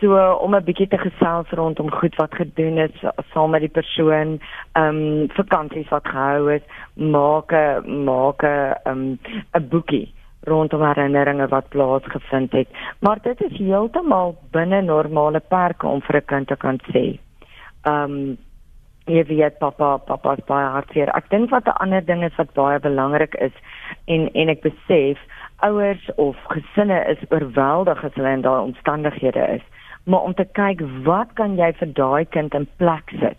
So 0.00 0.16
om 0.44 0.54
'n 0.54 0.64
bietjie 0.64 0.88
te 0.88 0.98
gesels 0.98 1.50
rondom 1.50 1.90
goed 1.90 2.16
wat 2.16 2.34
gedoen 2.34 2.78
is 2.78 3.04
saam 3.32 3.50
met 3.50 3.60
die 3.60 3.68
persoon, 3.68 4.40
um 4.76 5.28
vakansies 5.28 5.88
wat 5.88 6.08
gehou 6.08 6.52
is, 6.52 6.64
maak 6.94 7.52
'n 7.52 8.04
maak 8.04 8.42
'n 8.42 8.74
um 8.84 9.18
'n 9.52 9.68
boekie 9.68 10.12
rondom 10.44 10.82
herinneringe 10.82 11.48
wat 11.48 11.68
plaasgevind 11.68 12.52
het. 12.52 12.68
Maar 12.98 13.18
dit 13.22 13.40
is 13.40 13.58
heeltemal 13.58 14.34
binne 14.50 14.82
normale 14.82 15.40
perke 15.40 15.86
om 15.86 16.02
vir 16.02 16.16
'n 16.16 16.24
kind 16.26 16.48
te 16.48 16.56
kan 16.56 16.80
sê. 16.92 17.18
Um 17.84 18.38
jy 19.06 19.24
weet 19.24 19.58
pappa, 19.58 19.96
pappa 19.96 20.32
is 20.32 20.44
baie 20.46 20.66
hartseer. 20.66 21.10
Ek 21.16 21.30
dink 21.30 21.50
wat 21.50 21.66
'n 21.66 21.78
ander 21.82 22.04
ding 22.04 22.24
is 22.24 22.36
wat 22.36 22.54
baie 22.54 22.78
belangrik 22.78 23.34
is 23.34 23.52
en 24.06 24.30
en 24.34 24.48
ek 24.48 24.62
besef 24.62 25.18
ouers 25.60 26.10
of 26.16 26.36
gesinne 26.48 27.04
is 27.08 27.18
oorweldig 27.30 28.04
as 28.04 28.14
hulle 28.14 28.32
in 28.32 28.42
daai 28.42 28.62
omstandighede 28.62 29.48
is. 29.48 29.62
Maar 30.04 30.20
om 30.20 30.34
te 30.34 30.44
kyk 30.44 30.80
wat 31.04 31.32
kan 31.34 31.56
jy 31.56 31.72
vir 31.72 31.92
daai 31.92 32.24
kind 32.24 32.54
in 32.54 32.68
plek 32.76 33.10
sit 33.20 33.38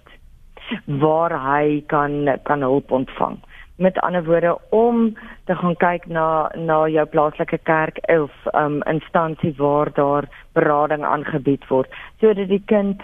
waar 0.85 1.31
hy 1.31 1.83
kan 1.87 2.39
kan 2.43 2.61
hulp 2.61 2.91
ontvang 2.91 3.37
met 3.77 3.99
ander 3.99 4.23
woorde 4.23 4.57
om 4.69 5.17
te 5.45 5.55
gaan 5.55 5.75
kyk 5.75 6.05
na 6.05 6.51
na 6.55 6.87
jou 6.87 7.05
plaaslike 7.05 7.57
kerk 7.63 7.97
of 8.09 8.31
um 8.53 8.81
instansie 8.81 9.53
waar 9.57 9.93
daar 9.93 10.29
berading 10.53 11.03
aangebied 11.03 11.67
word 11.67 11.89
sodat 12.19 12.47
die 12.47 12.63
kind 12.65 13.01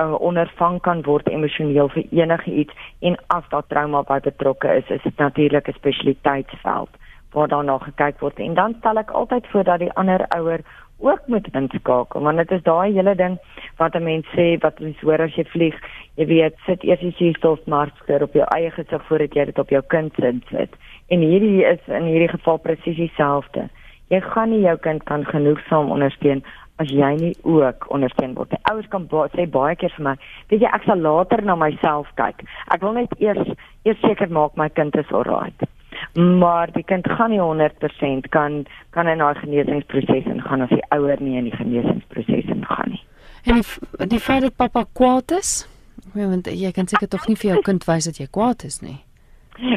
uh, 0.00 0.14
ondervang 0.20 0.80
kan 0.80 1.02
word 1.02 1.28
emosioneel 1.28 1.88
vir 1.88 2.04
enige 2.10 2.50
iets 2.50 2.74
en 3.00 3.16
as 3.26 3.48
daar 3.48 3.66
trauma 3.66 4.02
by 4.02 4.20
betrokke 4.20 4.76
is 4.76 4.88
is 4.88 5.02
dit 5.02 5.16
natuurlik 5.16 5.68
'n 5.68 5.78
spesialiteitsveld 5.80 6.90
waar 7.36 7.48
daarna 7.48 7.78
gekyk 7.78 8.20
word. 8.20 8.38
En 8.38 8.54
dan 8.54 8.74
stel 8.78 8.96
ek 8.96 9.10
altyd 9.10 9.46
voor 9.46 9.64
dat 9.64 9.78
die 9.78 9.92
ander 9.92 10.24
ouer 10.28 10.60
ook 10.98 11.20
moet 11.26 11.48
inskakel 11.52 12.20
want 12.20 12.36
dit 12.36 12.50
is 12.50 12.62
daai 12.62 12.92
hele 12.92 13.14
ding 13.14 13.38
wat 13.76 13.94
'n 13.94 14.02
mens 14.02 14.26
sê 14.36 14.58
wat 14.60 14.80
mens 14.80 15.00
hoor 15.00 15.20
as 15.20 15.34
jy 15.36 15.44
vlieg 15.44 15.76
jy 16.16 16.26
weet 16.26 16.54
sit 16.66 16.84
eers 16.84 17.00
die 17.00 17.14
suurstofmasker 17.18 18.22
op 18.22 18.32
jou 18.32 18.46
eie 18.56 18.70
gesig 18.70 19.02
voordat 19.08 19.34
jy 19.34 19.44
dit 19.44 19.58
op 19.58 19.70
jou 19.70 19.82
kind 19.82 20.12
sit 20.50 20.72
en 21.08 21.20
hierdie 21.20 21.64
is 21.64 21.82
in 21.86 22.04
hierdie 22.04 22.34
geval 22.36 22.58
presies 22.58 22.96
dieselfde 22.96 23.68
jy 24.08 24.20
gaan 24.20 24.50
nie 24.50 24.62
jou 24.62 24.76
kind 24.76 25.04
kan 25.04 25.24
genoegsaam 25.24 25.90
ondersteun 25.90 26.42
as 26.82 26.90
jy 26.92 27.12
nie 27.16 27.32
ook 27.48 27.86
ondersteun 27.94 28.34
word. 28.36 28.52
Die 28.52 28.60
ouers 28.70 28.88
kan 28.92 29.06
ba 29.08 29.26
sê 29.32 29.46
baie 29.48 29.76
keer 29.80 29.92
vir 29.96 30.04
my, 30.10 30.14
weet 30.50 30.66
jy 30.66 30.72
ek 30.76 30.84
sal 30.84 31.00
later 31.00 31.42
na 31.44 31.56
myself 31.56 32.10
kyk. 32.20 32.44
Ek 32.74 32.84
wil 32.84 32.98
net 32.98 33.16
eers 33.22 33.48
eers 33.88 34.02
seker 34.04 34.28
maak 34.28 34.56
my 34.60 34.68
kind 34.68 34.96
is 35.00 35.12
alright. 35.12 35.66
Maar 36.14 36.72
die 36.72 36.84
kind 36.84 37.08
gaan 37.08 37.30
nie 37.30 37.40
100% 37.40 38.28
kan 38.28 38.66
kan 38.90 39.08
in 39.08 39.22
'n 39.22 39.34
genesingsproses 39.34 40.24
ingaan 40.24 40.62
as 40.62 40.68
die 40.68 40.84
ouer 40.88 41.20
nie 41.20 41.36
in 41.36 41.44
die 41.44 41.56
genesingsproses 41.56 42.44
ingaan 42.44 42.90
nie. 42.90 43.02
En 43.44 43.54
die, 43.54 44.06
die 44.06 44.20
feit 44.20 44.42
dat 44.42 44.56
pappa 44.56 44.84
kwaad 44.92 45.30
is, 45.30 45.68
want 46.12 46.46
jy 46.46 46.72
kan 46.72 46.86
seker 46.86 47.08
tog 47.08 47.26
nie 47.28 47.36
vir 47.36 47.50
jou 47.50 47.62
kind 47.62 47.84
wys 47.84 48.04
dat 48.04 48.16
jy 48.18 48.26
kwaad 48.30 48.64
is 48.64 48.80
nie. 48.80 49.06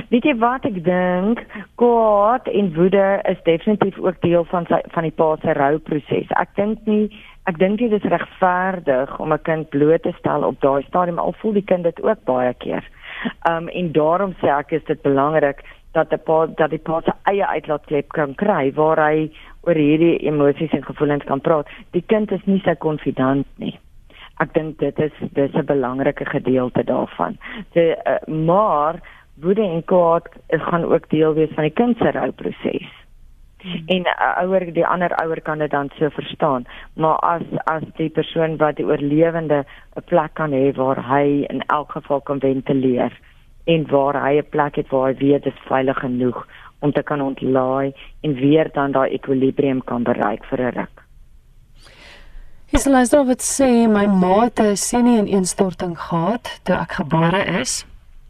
Weet 0.10 0.26
jy 0.28 0.36
wat 0.42 0.66
ek 0.68 0.82
dink? 0.84 1.44
Kwaad 1.80 2.48
en 2.52 2.74
woede 2.76 3.22
is 3.30 3.40
definitief 3.46 3.98
ook 3.98 4.20
deel 4.22 4.44
van 4.52 4.66
sy 4.68 4.82
van 4.92 5.08
die 5.08 5.16
pa 5.16 5.36
se 5.40 5.56
rouproses. 5.56 6.32
Ek 6.42 6.52
dink 6.60 6.84
nie 6.90 7.08
ek 7.48 7.58
dink 7.62 7.80
dit 7.80 7.94
is 7.96 8.10
regverdig 8.12 9.14
om 9.20 9.34
'n 9.34 9.46
kind 9.48 9.70
bloot 9.70 10.04
te 10.04 10.14
stel 10.20 10.44
op 10.44 10.60
daai 10.62 10.84
stadium 10.88 11.20
al 11.20 11.34
voel 11.42 11.54
die 11.54 11.70
kind 11.72 11.84
dit 11.84 12.02
ook 12.02 12.24
baie 12.26 12.54
keer. 12.54 12.84
Um 13.50 13.70
en 13.70 13.92
daarom 13.92 14.36
sê 14.42 14.52
ek 14.52 14.72
is 14.72 14.84
dit 14.84 15.02
belangrik 15.02 15.64
dat 16.00 16.14
'n 16.14 16.24
pa 16.24 16.40
dat 16.62 16.70
die 16.70 16.86
pa 16.88 17.02
se 17.02 17.14
eie 17.32 17.46
uitlaatklep 17.46 18.08
kan 18.18 18.36
kry 18.36 18.72
waar 18.74 19.00
hy 19.08 19.30
oor 19.68 19.76
hierdie 19.76 20.18
emosies 20.32 20.72
en 20.72 20.86
gevoelens 20.86 21.28
kan 21.28 21.42
praat. 21.42 21.68
Die 21.92 22.04
kind 22.08 22.32
is 22.32 22.46
nie 22.46 22.62
sy 22.66 22.76
konfidant 22.76 23.48
nie. 23.58 23.76
Ek 24.40 24.54
dink 24.54 24.80
dit 24.80 25.00
is 25.00 25.16
dis 25.34 25.54
'n 25.54 25.66
belangrike 25.66 26.26
gedeelte 26.26 26.84
daarvan. 26.84 27.38
So, 27.74 27.80
uh, 27.80 28.20
maar 28.28 29.02
woede 29.42 29.64
en 29.64 29.84
kwaad 29.84 30.28
gaan 30.50 30.84
ook 30.84 31.10
deel 31.10 31.34
wees 31.34 31.54
van 31.56 31.64
die 31.64 31.78
kind 31.82 31.98
se 31.98 32.12
rouproses. 32.12 32.88
Hmm. 33.62 33.84
En 33.86 34.02
'n 34.02 34.08
uh, 34.08 34.38
ouer 34.44 34.74
die 34.74 34.88
ander 34.88 35.12
ouer 35.16 35.42
kan 35.42 35.58
dit 35.58 35.72
dan 35.72 35.90
so 35.98 36.10
verstaan, 36.10 36.66
maar 36.94 37.18
as 37.20 37.42
as 37.64 37.84
die 37.96 38.10
persoon 38.10 38.58
wat 38.58 38.76
die 38.76 38.86
oorlewende 38.86 39.66
'n 39.96 40.04
plek 40.06 40.34
kan 40.34 40.52
hê 40.52 40.72
waar 40.76 41.04
hy 41.08 41.46
in 41.50 41.62
elk 41.68 41.92
geval 41.92 42.22
kan 42.22 42.40
ventileer 42.40 43.12
en 43.74 43.86
waar 43.92 44.18
hy 44.26 44.34
'n 44.38 44.50
plek 44.50 44.76
het 44.76 44.90
waar 44.90 45.08
hy 45.10 45.16
weet 45.18 45.44
dit 45.44 45.54
is 45.54 45.68
veilig 45.68 46.00
genoeg 46.00 46.48
om 46.80 46.92
te 46.92 47.04
kan 47.04 47.22
ontlaai 47.22 47.94
en 48.22 48.34
weer 48.34 48.70
dan 48.74 48.92
daai 48.92 49.10
ekwilibrium 49.14 49.84
kan 49.84 50.04
bereik 50.04 50.44
vir 50.46 50.60
'n 50.62 50.74
ruk. 50.80 50.96
Dis 52.72 52.86
luister 52.86 53.26
wat 53.26 53.42
sê 53.42 53.88
my 53.90 54.06
ma 54.06 54.42
het 54.42 54.60
'n 54.60 54.76
senie 54.76 55.18
in 55.18 55.28
instorting 55.28 55.98
gehad 56.00 56.60
toe 56.64 56.76
ek 56.76 56.92
gebore 56.92 57.44
is. 57.62 57.86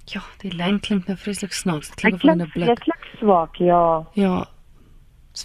Ja, 0.05 0.21
die 0.37 0.55
lyn 0.55 0.79
klink 0.79 1.07
nou 1.07 1.17
vreeslik 1.17 1.53
snaaks. 1.53 1.89
Dit 1.89 2.19
klink 2.19 2.41
of 2.41 2.47
'n 2.47 2.51
blik. 2.53 2.67
Dit 2.67 2.79
klink 2.79 3.05
swak, 3.19 3.55
ja. 3.55 4.05
Ja. 4.13 4.47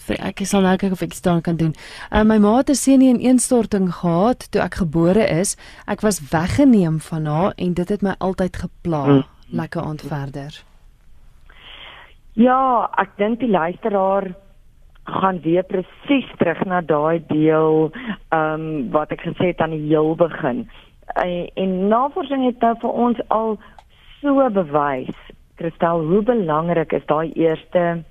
Ek 0.08 0.40
sal 0.42 0.60
nou 0.60 0.76
kyk 0.76 0.92
of 0.92 1.02
ek 1.02 1.10
dit 1.10 1.42
kan 1.42 1.56
doen. 1.56 1.74
Uh, 2.10 2.22
my 2.22 2.38
ma 2.38 2.56
het 2.56 2.70
'n 2.70 2.74
senie 2.74 3.08
in 3.08 3.20
instorting 3.20 3.94
gehad 3.94 4.50
toe 4.50 4.62
ek 4.62 4.74
gebore 4.74 5.28
is. 5.28 5.56
Ek 5.86 6.00
was 6.00 6.20
weggeneem 6.30 7.00
van 7.00 7.26
haar 7.26 7.52
en 7.56 7.74
dit 7.74 7.88
het 7.88 8.02
my 8.02 8.14
altyd 8.18 8.56
gepla. 8.56 9.04
Hmm. 9.04 9.24
Lekker 9.54 9.82
aand 9.82 10.02
verder. 10.02 10.62
Ja, 12.34 12.90
ek 12.98 13.12
dink 13.16 13.38
die 13.38 13.50
luisteraar 13.50 14.32
gaan 15.04 15.38
weer 15.44 15.62
presies 15.62 16.30
terug 16.40 16.64
na 16.64 16.80
daai 16.80 17.22
deel 17.28 17.92
ehm 18.28 18.64
um, 18.64 18.90
wat 18.90 19.12
ek 19.14 19.22
gesê 19.22 19.52
het 19.52 19.60
aan 19.62 19.76
die 19.76 19.86
heel 19.86 20.16
begin. 20.18 20.64
En, 21.22 21.78
navorsing 21.88 22.46
het 22.48 22.60
nou 22.64 22.74
vir 22.82 23.00
ons 23.06 23.22
al 23.28 23.58
so 24.20 24.50
bewys 24.50 25.14
Kristal 25.60 26.02
hoe 26.08 26.22
belangrik 26.22 26.92
is 26.92 27.06
daai 27.06 27.30
eerste 27.38 28.02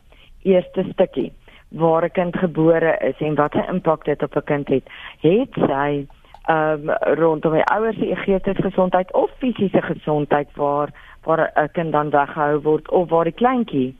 eerste 0.47 0.85
stukkie 0.91 1.31
waar 1.69 2.05
'n 2.05 2.11
kind 2.11 2.37
gebore 2.37 2.97
is 3.09 3.19
en 3.19 3.35
wat 3.35 3.55
'n 3.55 3.69
impak 3.73 4.05
dit 4.05 4.23
op 4.23 4.35
'n 4.35 4.47
kind 4.51 4.67
het 4.67 4.87
het 5.19 5.53
sy 5.67 6.07
ehm 6.47 6.89
um, 6.89 6.95
rondom 7.19 7.53
die 7.53 7.65
ouers 7.75 7.97
se 7.97 8.15
geestelike 8.15 8.61
gesondheid 8.61 9.13
of 9.13 9.31
fisiese 9.37 9.81
gesondheid 9.81 10.47
waar 10.55 10.89
waar 11.23 11.51
'n 11.55 11.69
kind 11.71 11.91
dan 11.91 12.09
weggehou 12.09 12.61
word 12.61 12.89
of 12.89 13.09
waar 13.09 13.23
die 13.23 13.39
kleintjie 13.41 13.95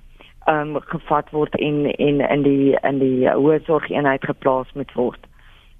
ehm 0.45 0.75
um, 0.75 0.81
gevat 0.81 1.29
word 1.29 1.55
en 1.55 1.86
en 1.97 2.19
in 2.19 2.41
die 2.43 2.77
in 2.81 2.99
die 2.99 3.29
hoë 3.29 3.59
sorgeenheid 3.63 4.25
geplaas 4.25 4.73
moet 4.73 4.93
word. 4.93 5.27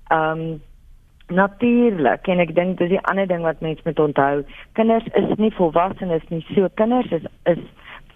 Ehm 0.08 0.40
um, 0.40 0.62
Natuurlik, 1.28 2.28
en 2.28 2.40
ek 2.40 2.56
dink 2.56 2.78
dis 2.78 2.90
die 2.90 3.02
ander 3.10 3.28
ding 3.28 3.42
wat 3.42 3.62
mense 3.64 3.82
moet 3.86 4.00
onthou. 4.00 4.44
Kinders 4.74 5.06
is 5.14 5.38
nie 5.38 5.54
volwassenes 5.56 6.26
nie. 6.30 6.46
So 6.54 6.68
kinders 6.76 7.12
is 7.12 7.24
is 7.44 7.64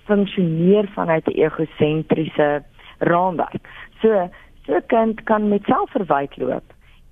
funksioneer 0.05 0.87
vanuit 0.93 1.27
'n 1.27 1.39
egosentriese 1.39 2.63
raamwerk. 2.99 3.63
So 4.01 4.29
so 4.65 4.79
kind 4.87 5.23
kan 5.23 5.49
met 5.49 5.63
selfverwyte 5.63 6.43
loop 6.43 6.63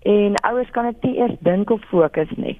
en 0.02 0.36
ouers 0.44 0.70
kan 0.72 0.86
dit 0.86 1.04
nie 1.04 1.18
eers 1.18 1.38
dink 1.40 1.70
of 1.70 1.82
fokus 1.90 2.30
nie 2.36 2.60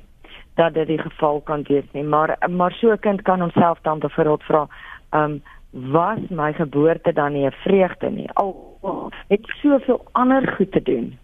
dat 0.56 0.74
dit 0.74 0.88
die 0.88 1.00
geval 1.00 1.42
kan 1.42 1.64
wees 1.68 1.92
nie. 1.92 2.04
Maar 2.04 2.38
maar 2.50 2.72
so 2.72 2.92
'n 2.92 3.00
kind 3.00 3.22
kan 3.22 3.40
homself 3.40 3.80
dan 3.82 4.00
byvoorbeeld 4.00 4.44
vra, 4.44 4.68
ehm 5.10 5.24
um, 5.24 5.44
was 5.92 6.20
my 6.30 6.54
geboorte 6.54 7.14
dan 7.14 7.32
nie 7.32 7.46
'n 7.46 7.52
vreugde 7.52 8.10
nie? 8.10 8.30
Al 8.34 8.74
het 9.28 9.42
soveel 9.62 10.06
ander 10.12 10.54
goed 10.58 10.72
te 10.72 10.82
doen 10.82 11.18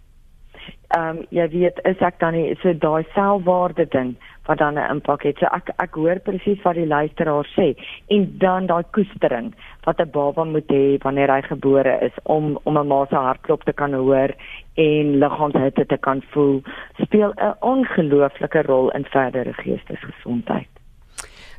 ehm 0.91 1.17
um, 1.17 1.20
jy 1.32 1.48
weet 1.54 1.80
is 1.88 2.02
ek 2.04 2.20
dan 2.20 2.36
nie 2.36 2.56
so 2.62 2.74
daai 2.86 3.06
selfwaarde 3.15 3.86
ding 3.96 4.12
wat 4.48 4.58
dan 4.58 4.80
'n 4.80 4.89
impak 4.96 5.24
het. 5.24 5.38
So 5.38 5.46
ek 5.46 5.72
ek 5.78 5.96
hoor 5.96 6.20
presies 6.20 6.62
wat 6.63 6.76
die 6.76 6.88
luisteraar 6.88 7.48
sê 7.56 7.67
en 8.08 8.28
dan 8.38 8.65
daai 8.65 8.84
koestering 8.91 9.54
wat 9.84 10.00
'n 10.00 10.10
baba 10.12 10.44
moet 10.44 10.67
hê 10.67 10.98
wanneer 11.02 11.32
hy 11.32 11.41
gebore 11.41 12.00
is 12.02 12.12
om 12.24 12.60
om 12.63 12.78
'n 12.78 12.88
ma 12.88 13.06
se 13.06 13.15
hartklop 13.15 13.63
te 13.63 13.74
kan 13.74 13.94
hoor 13.94 14.30
en 14.74 15.17
liggaamshitte 15.20 15.86
te 15.86 15.98
kan 15.98 16.22
voel 16.32 16.62
speel 17.02 17.34
'n 17.36 17.56
ongelooflike 17.60 18.62
rol 18.62 18.89
in 18.89 19.06
verdere 19.06 19.54
geestesgesondheid. 19.54 20.67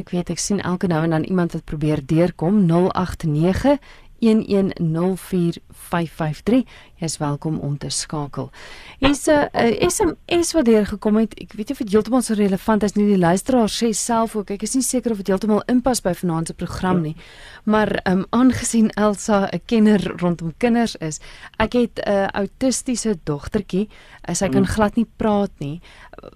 Ek 0.00 0.14
weet 0.14 0.30
ek 0.32 0.38
sien 0.40 0.62
elke 0.64 0.88
nou 0.88 1.02
en 1.04 1.10
dan 1.10 1.24
iemand 1.28 1.52
wat 1.52 1.64
probeer 1.64 2.00
deurkom 2.06 2.64
089 2.68 3.76
1104553. 4.20 6.66
Jy's 7.00 7.16
welkom 7.16 7.58
om 7.58 7.78
te 7.78 7.88
skakel. 7.88 8.50
Hier's 8.98 9.26
'n 9.26 9.48
SMS 9.88 10.52
wat 10.52 10.64
deur 10.64 10.86
gekom 10.86 11.16
het. 11.16 11.40
Ek 11.40 11.52
weet 11.52 11.68
nie 11.68 11.72
of 11.72 11.78
dit 11.78 11.92
heeltemal 11.92 12.22
so 12.22 12.34
relevant 12.34 12.82
is 12.82 12.92
nie. 12.92 13.06
Die 13.06 13.18
luisteraar 13.18 13.68
sê 13.68 13.90
self 13.90 14.36
ook, 14.36 14.50
ek 14.50 14.62
is 14.62 14.74
nie 14.74 14.82
seker 14.82 15.10
of 15.10 15.16
dit 15.16 15.26
heeltemal 15.26 15.62
inpas 15.66 16.00
by 16.00 16.14
vanaand 16.14 16.46
se 16.46 16.54
program 16.54 17.00
nie. 17.00 17.16
Maar 17.64 18.00
ehm 18.04 18.18
um, 18.18 18.26
aangesien 18.30 18.90
Elsa 18.90 19.48
'n 19.52 19.60
kenner 19.66 20.12
rondom 20.16 20.54
kinders 20.58 20.96
is, 20.96 21.20
ek 21.58 21.72
het 21.72 21.98
'n 21.98 22.10
uh, 22.10 22.26
autistiese 22.26 23.18
dogtertjie. 23.24 23.88
Uh, 24.28 24.34
sy 24.34 24.48
kan 24.48 24.62
mm. 24.62 24.66
glad 24.66 24.96
nie 24.96 25.06
praat 25.16 25.50
nie. 25.58 25.80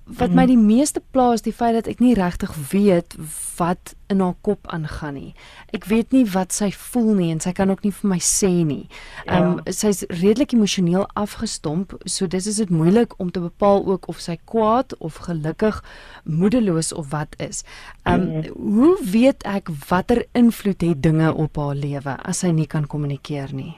Wat 0.05 0.33
my 0.33 0.47
die 0.49 0.61
meeste 0.61 1.03
pla 1.13 1.33
is 1.37 1.45
die 1.45 1.53
feit 1.53 1.75
dat 1.77 1.89
ek 1.91 2.01
nie 2.01 2.15
regtig 2.17 2.53
weet 2.71 3.17
wat 3.59 3.93
in 4.13 4.21
haar 4.21 4.37
kop 4.47 4.67
aangaan 4.73 5.15
nie. 5.19 5.33
Ek 5.77 5.85
weet 5.91 6.15
nie 6.17 6.25
wat 6.33 6.55
sy 6.57 6.71
voel 6.73 7.13
nie 7.19 7.29
en 7.35 7.43
sy 7.45 7.53
kan 7.57 7.73
ook 7.73 7.85
nie 7.85 7.93
vir 7.93 8.11
my 8.15 8.19
sê 8.23 8.51
nie. 8.65 8.87
Ehm 9.27 9.51
um, 9.51 9.61
ja. 9.61 9.75
sy's 9.77 10.05
redelik 10.09 10.55
emosioneel 10.57 11.07
afgestomp, 11.21 11.95
so 12.07 12.27
dis 12.31 12.49
is 12.51 12.63
dit 12.63 12.73
moeilik 12.73 13.19
om 13.21 13.31
te 13.31 13.45
bepaal 13.45 13.85
ook 13.85 14.09
of 14.09 14.21
sy 14.25 14.39
kwaad 14.51 14.97
of 14.99 15.21
gelukkig, 15.29 15.83
moedeloos 16.25 16.93
of 16.93 17.13
wat 17.13 17.37
is. 17.39 17.65
Ehm 18.05 18.21
um, 18.21 18.29
mm. 18.41 18.75
hoe 18.81 18.97
weet 19.13 19.45
ek 19.45 19.73
watter 19.89 20.25
invloed 20.33 20.81
het 20.81 21.03
dinge 21.03 21.33
op 21.33 21.57
haar 21.61 21.77
lewe 21.77 22.19
as 22.25 22.45
sy 22.45 22.53
nie 22.57 22.69
kan 22.71 22.87
kommunikeer 22.89 23.53
nie? 23.53 23.75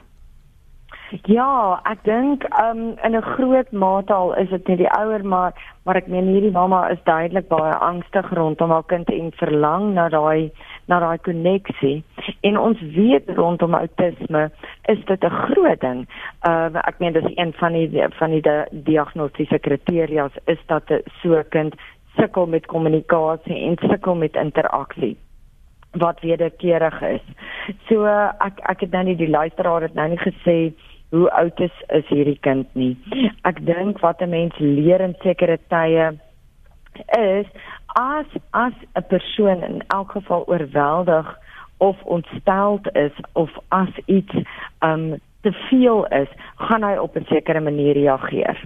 Ja, 1.23 1.79
ek 1.87 2.03
dink 2.03 2.43
um 2.59 2.97
in 3.03 3.15
'n 3.15 3.21
groot 3.21 3.71
mate 3.71 4.13
al 4.13 4.33
is 4.35 4.49
dit 4.49 4.67
net 4.67 4.77
die 4.77 4.91
ouer 4.91 5.25
maar 5.25 5.53
maar 5.85 5.95
ek 5.95 6.07
meen 6.07 6.27
hierdie 6.27 6.51
mamma 6.51 6.89
is 6.89 7.03
duidelik 7.03 7.47
baie 7.47 7.73
angstig 7.73 8.33
rondom 8.33 8.71
haar 8.71 8.83
kind 8.83 9.09
en 9.09 9.31
verlang 9.31 9.93
na 9.93 10.09
daai 10.09 10.51
na 10.87 10.99
daai 10.99 11.17
koneksie. 11.17 12.03
En 12.41 12.57
ons 12.57 12.81
weet 12.81 13.29
rondom 13.29 13.73
autisme 13.73 14.51
is 14.85 15.05
dit 15.05 15.23
'n 15.23 15.29
groot 15.29 15.79
ding. 15.79 16.07
Uh 16.43 16.75
ek 16.75 16.99
meen 16.99 17.13
dis 17.13 17.31
een 17.35 17.53
van 17.53 17.73
die 17.73 18.03
van 18.09 18.31
die 18.31 18.43
diagnostiese 18.71 19.59
kriteria 19.59 20.29
is 20.45 20.59
dat 20.67 20.91
'n 20.91 21.01
so 21.21 21.43
kind 21.49 21.75
sukkel 22.17 22.45
met 22.45 22.65
kommunikasie 22.65 23.55
en 23.55 23.77
sukkel 23.89 24.15
met 24.15 24.35
interaksie 24.35 25.17
wat 25.91 26.19
wederkerig 26.19 27.01
is. 27.01 27.25
So 27.87 28.05
ek 28.05 28.59
ek 28.59 28.79
het 28.79 28.91
nou 28.91 29.03
nie 29.03 29.15
die 29.15 29.29
luisteraar 29.29 29.81
het 29.81 29.93
nou 29.93 30.07
nie 30.09 30.19
gesê 30.19 30.73
hoe 31.09 31.31
oud 31.31 31.59
is 31.59 31.83
is 31.87 32.07
hierdie 32.07 32.39
kind 32.41 32.67
nie. 32.75 32.95
Ek 33.43 33.65
dink 33.65 33.99
wat 34.03 34.21
'n 34.21 34.29
mens 34.29 34.55
leer 34.59 35.01
in 35.01 35.15
sekere 35.23 35.57
tye 35.69 36.17
is 37.17 37.47
as 37.95 38.25
as 38.51 38.73
'n 38.95 39.05
persoon 39.07 39.63
in 39.63 39.83
elk 39.87 40.11
geval 40.11 40.43
oorweldig 40.47 41.37
of 41.77 41.95
ontsteld 42.03 42.95
is 42.95 43.13
of 43.33 43.49
as 43.69 43.93
iets 44.05 44.35
um 44.81 45.19
te 45.41 45.51
veel 45.69 46.05
is, 46.05 46.27
gaan 46.55 46.83
hy 46.83 46.97
op 46.97 47.15
'n 47.15 47.25
sekere 47.29 47.59
manier 47.59 47.93
reageer. 47.93 48.57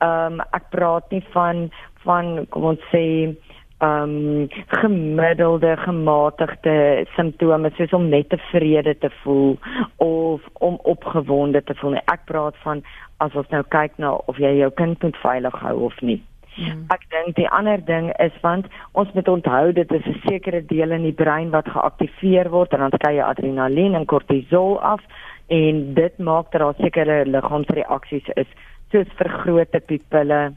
Um 0.00 0.40
ek 0.40 0.70
praat 0.70 1.10
nie 1.10 1.24
van 1.32 1.70
van 2.04 2.46
kom 2.50 2.64
ons 2.64 2.80
sê 2.92 3.36
um 3.82 4.48
gemiddelde 4.68 5.76
gematigde 5.76 7.06
simptome 7.16 7.70
soos 7.76 7.92
om 7.92 8.08
net 8.08 8.28
tevrede 8.30 8.94
te 8.98 9.10
voel 9.22 9.56
of 9.96 10.40
om 10.52 10.78
opgewonde 10.82 11.62
te 11.62 11.74
voel. 11.74 11.98
Ek 12.06 12.22
praat 12.30 12.58
van 12.62 12.82
as 13.18 13.34
ons 13.34 13.48
nou 13.50 13.62
kyk 13.74 13.98
na 13.98 14.14
of 14.30 14.38
jy 14.38 14.54
jou 14.60 14.70
kind 14.78 15.02
moet 15.02 15.18
veilig 15.24 15.58
hou 15.64 15.76
of 15.88 15.98
nie. 16.00 16.20
Hmm. 16.52 16.84
Ek 16.92 17.06
dink 17.10 17.36
die 17.36 17.48
ander 17.48 17.80
ding 17.82 18.10
is 18.22 18.34
want 18.44 18.68
ons 18.92 19.10
moet 19.16 19.28
onthou 19.28 19.72
dit 19.72 19.92
is 19.98 20.06
'n 20.06 20.20
sekere 20.28 20.62
deel 20.62 20.92
in 20.92 21.02
die 21.02 21.18
brein 21.24 21.50
wat 21.50 21.68
geaktiveer 21.68 22.50
word 22.50 22.72
en 22.72 22.80
dan 22.86 22.94
skei 22.94 23.16
jy 23.16 23.24
adrenalien 23.24 23.94
en 23.94 24.06
kortisol 24.06 24.78
af 24.80 25.00
en 25.48 25.94
dit 25.94 26.18
maak 26.18 26.52
dat 26.52 26.60
daar 26.60 26.74
sekere 26.78 27.24
liggaamsreaksies 27.24 28.28
is 28.36 28.46
soos 28.92 29.08
vergrote 29.16 29.80
pupille, 29.80 30.52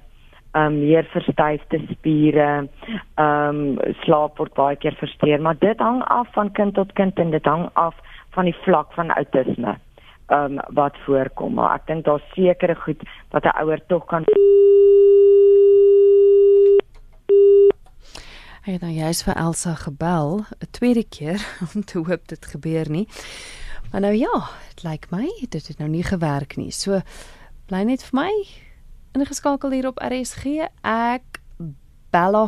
um, 0.56 0.80
meer 0.80 1.08
verstyfde 1.14 1.82
spiere, 1.92 2.68
ehm 3.16 3.62
um, 3.62 3.96
slaap 4.04 4.38
word 4.38 4.54
baie 4.54 4.76
keer 4.76 4.96
versteur, 5.00 5.42
maar 5.42 5.58
dit 5.60 5.80
hang 5.80 6.04
af 6.04 6.32
van 6.34 6.52
kind 6.52 6.74
tot 6.74 6.94
kind 6.94 7.20
en 7.20 7.32
dit 7.32 7.46
hang 7.46 7.70
af 7.74 7.96
van 8.36 8.46
die 8.46 8.58
vlak 8.64 8.94
van 8.94 9.12
outisme 9.16 9.78
um, 10.28 10.60
wat 10.68 10.98
voorkom. 11.06 11.54
Maar 11.54 11.80
ek 11.80 11.88
dink 11.88 12.06
daar's 12.06 12.32
sekere 12.34 12.76
goed 12.76 13.02
wat 13.32 13.44
'n 13.44 13.58
ouer 13.62 13.82
tog 13.88 14.06
kan 14.06 14.24
Hy 18.66 18.72
het 18.74 18.82
nou 18.82 18.92
juist 18.92 19.24
vir 19.24 19.36
Elsa 19.36 19.76
gebel, 19.76 20.42
'n 20.42 20.72
tweede 20.72 21.04
keer 21.04 21.40
om 21.76 21.84
te 21.84 22.00
hoop 22.00 22.28
dit 22.28 22.46
gebeur 22.46 22.90
nie. 22.90 23.08
Maar 23.92 24.02
nou 24.02 24.14
ja, 24.14 24.50
dit 24.70 24.84
lyk 24.84 25.06
my 25.12 25.30
dit 25.50 25.68
het 25.68 25.78
nou 25.78 25.90
nie 25.90 26.04
gewerk 26.04 26.58
nie. 26.58 26.72
So 26.72 27.00
bly 27.68 27.84
net 27.84 28.04
vir 28.04 28.20
my 28.22 28.65
ingeskakel 29.16 29.72
hier 29.72 29.88
op 29.88 30.00
RSG. 30.00 30.68
Ek 30.82 31.42
bel 32.10 32.36
haar 32.36 32.48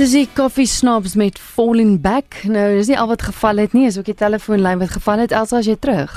Dit 0.00 0.08
is 0.08 0.14
die 0.16 0.32
Coffee 0.32 0.64
Snobs 0.66 1.14
met 1.14 1.38
Falling 1.38 2.00
Back. 2.00 2.38
Nou, 2.48 2.62
dis 2.72 2.88
nie 2.88 2.96
al 2.96 3.10
wat 3.10 3.20
geval 3.22 3.58
het 3.60 3.74
nie, 3.76 3.82
is 3.84 3.98
ook 3.98 4.06
die 4.08 4.16
telefoonlyn 4.16 4.78
wat 4.80 4.94
geval 4.94 5.20
het. 5.20 5.32
Elsa, 5.36 5.58
as 5.60 5.66
jy 5.68 5.74
terug. 5.76 6.14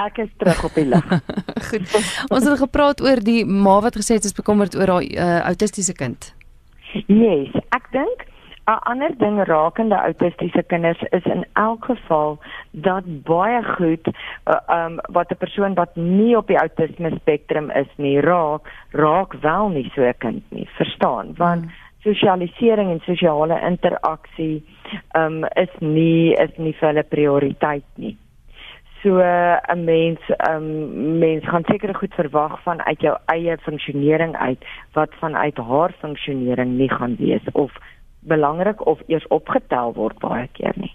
ek 0.00 0.16
is 0.24 0.32
terug 0.42 0.64
op 0.66 0.74
die 0.74 0.82
lig. 0.90 1.12
Goed. 1.68 1.92
Ons 2.26 2.48
het 2.48 2.58
gepraat 2.58 2.98
oor 2.98 3.20
die 3.22 3.44
ma 3.46 3.76
wat 3.84 3.94
gesê 4.00 4.16
het 4.18 4.26
sy 4.26 4.32
is 4.32 4.34
bekommerd 4.34 4.74
oor 4.74 4.90
haar 4.96 5.06
uh, 5.06 5.28
autistiese 5.52 5.94
kind. 5.94 6.26
Yes, 7.06 7.54
ek 7.70 7.86
dink 7.94 8.24
'n 8.66 8.82
ander 8.90 9.14
ding 9.22 9.38
rakende 9.46 9.94
autistiese 9.94 10.64
kinders 10.66 11.02
is 11.14 11.28
in 11.30 11.44
elk 11.54 11.86
geval 11.86 12.34
dat 12.70 13.06
baie 13.30 13.62
goed 13.76 14.10
uh, 14.10 14.58
um 14.74 14.98
wat 15.14 15.30
'n 15.30 15.38
persoon 15.38 15.78
wat 15.78 15.94
nie 15.94 16.34
op 16.34 16.50
die 16.50 16.58
autisme 16.58 17.14
spektrum 17.20 17.70
is 17.70 17.94
nie 17.96 18.18
raak, 18.18 18.66
raak 18.90 19.38
wel 19.46 19.68
nie 19.68 19.86
so 19.94 20.02
'n 20.02 20.18
kind 20.18 20.42
nie, 20.50 20.66
verstaan? 20.74 21.30
Want 21.38 21.70
hmm 21.70 21.79
sosialisering 22.04 22.90
en 22.90 23.00
sosiale 23.04 23.60
interaksie 23.66 24.62
um 25.18 25.44
is 25.56 25.72
nie 25.80 26.32
is 26.40 26.52
nie 26.56 26.74
vir 26.80 26.88
hulle 26.88 27.04
prioriteit 27.04 27.86
nie. 27.96 28.16
So 29.02 29.20
'n 29.20 29.84
mens 29.84 30.20
um 30.50 31.18
mens 31.18 31.44
gaan 31.44 31.64
seker 31.64 31.94
goed 31.94 32.14
verwag 32.14 32.62
van 32.62 32.82
uit 32.82 33.00
jou 33.00 33.16
eie 33.26 33.56
funksionering 33.58 34.36
uit 34.36 34.64
wat 34.92 35.10
vanuit 35.20 35.56
haar 35.56 35.94
funksionering 36.00 36.76
nie 36.78 36.90
gaan 36.90 37.16
wees 37.16 37.52
of 37.52 37.72
belangrik 38.20 38.86
of 38.86 38.98
eers 39.06 39.26
opgetel 39.28 39.92
word 39.92 40.18
baie 40.18 40.48
keer 40.52 40.74
nie. 40.76 40.94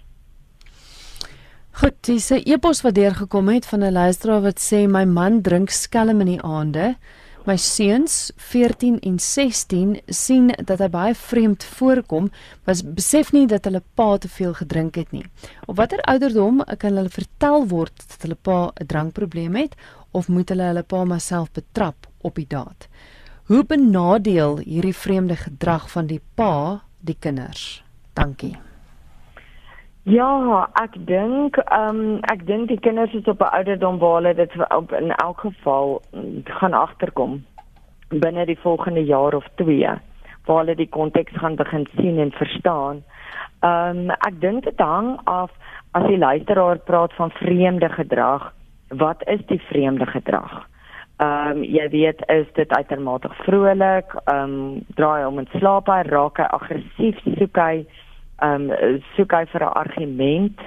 Goed, 1.76 1.96
dis 2.00 2.30
'n 2.30 2.42
e-pos 2.46 2.82
wat 2.82 2.94
deurgekom 2.94 3.48
het 3.48 3.66
van 3.66 3.82
'n 3.82 3.92
luisteraar 3.92 4.40
wat 4.40 4.58
sê 4.58 4.88
my 4.88 5.04
man 5.04 5.42
drink 5.42 5.68
skelm 5.70 6.20
in 6.20 6.26
die 6.26 6.42
aande. 6.42 6.96
My 7.46 7.54
seuns 7.56 8.32
14 8.36 8.96
en 9.06 9.18
16 9.22 10.00
sien 10.10 10.48
dat 10.66 10.80
hy 10.82 10.88
baie 10.90 11.14
vreemd 11.14 11.62
voorkom, 11.76 12.26
was 12.66 12.82
besef 12.82 13.30
nie 13.30 13.44
dat 13.46 13.68
hulle 13.68 13.84
pa 13.94 14.16
te 14.18 14.26
veel 14.26 14.56
gedrink 14.58 14.98
het 14.98 15.14
nie. 15.14 15.22
Op 15.70 15.78
watter 15.78 16.02
ouderdom 16.10 16.64
kan 16.66 16.98
hulle 16.98 17.12
vertel 17.14 17.68
word 17.70 18.02
dat 18.02 18.26
hulle 18.26 18.40
pa 18.42 18.72
'n 18.74 18.90
drankprobleem 18.90 19.54
het 19.62 19.78
of 20.10 20.26
moet 20.26 20.48
hulle 20.50 20.66
hulle 20.72 20.82
pa 20.82 21.04
maar 21.04 21.22
self 21.22 21.52
betrap 21.52 22.10
op 22.20 22.34
die 22.34 22.48
daad? 22.48 22.88
Hoe 23.46 23.62
benadeel 23.64 24.58
hierdie 24.58 24.94
vreemde 24.94 25.36
gedrag 25.36 25.90
van 25.90 26.06
die 26.06 26.20
pa 26.34 26.82
die 26.98 27.16
kinders? 27.20 27.84
Dankie. 28.14 28.65
Ja, 30.06 30.68
ek 30.78 30.92
dink 31.08 31.56
ehm 31.64 31.96
um, 31.98 32.18
ek 32.30 32.44
dink 32.46 32.68
die 32.70 32.78
kinders 32.78 33.14
is 33.18 33.26
op 33.26 33.40
'n 33.42 33.54
ouderdom 33.58 33.96
waar 33.98 34.14
hulle 34.14 34.34
dit 34.34 34.52
op, 34.70 34.92
in 34.92 35.10
elk 35.10 35.40
geval 35.40 36.00
mm, 36.14 36.42
gaan 36.44 36.72
agterkom 36.72 37.44
binne 38.08 38.44
die 38.46 38.58
volgende 38.58 39.02
jaar 39.04 39.34
of 39.34 39.48
2 39.54 39.82
waar 40.46 40.58
hulle 40.62 40.76
die 40.78 40.88
konteks 40.88 41.32
gaan 41.34 41.56
begin 41.56 41.88
sien 41.96 42.18
en 42.18 42.30
verstaan. 42.30 43.02
Ehm 43.60 43.98
um, 43.98 44.10
ek 44.10 44.40
dink 44.40 44.64
dit 44.64 44.78
hang 44.78 45.18
af 45.24 45.50
as 45.90 46.06
die 46.06 46.18
luisteraar 46.18 46.78
praat 46.78 47.12
van 47.12 47.30
vreemde 47.30 47.88
gedrag, 47.88 48.52
wat 48.88 49.26
is 49.26 49.42
die 49.46 49.60
vreemde 49.60 50.06
gedrag? 50.06 50.66
Ehm 51.18 51.50
um, 51.50 51.62
jy 51.64 51.88
weet 51.88 52.22
is 52.28 52.46
dit 52.54 52.70
uitermate 52.70 53.28
vrolik, 53.42 54.14
ehm 54.24 54.42
um, 54.54 54.80
draai 54.94 55.26
om 55.26 55.38
in 55.38 55.48
slaap, 55.58 55.86
hy 55.86 56.02
raak 56.02 56.38
hy 56.38 56.44
aggressief, 56.44 57.18
soek 57.38 57.56
hy 57.56 57.86
ehm 58.44 58.70
um, 58.70 59.02
soek 59.16 59.32
hy 59.32 59.44
vir 59.52 59.62
'n 59.64 59.76
argument. 59.82 60.60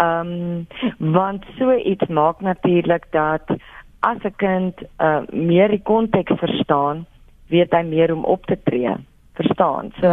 Ehm 0.00 0.32
um, 0.32 0.66
want 1.12 1.44
so 1.58 1.72
iets 1.72 2.06
maak 2.08 2.40
natuurlik 2.40 3.06
dat 3.10 3.44
as 4.00 4.18
'n 4.24 4.34
kind 4.36 4.74
uh, 4.98 5.22
meer 5.32 5.68
die 5.68 5.82
konteks 5.82 6.38
verstaan, 6.38 7.06
weet 7.48 7.72
hy 7.72 7.82
meer 7.82 8.12
om 8.12 8.24
op 8.24 8.46
te 8.46 8.58
tree. 8.64 8.96
Verstaan. 9.34 9.92
So 10.00 10.06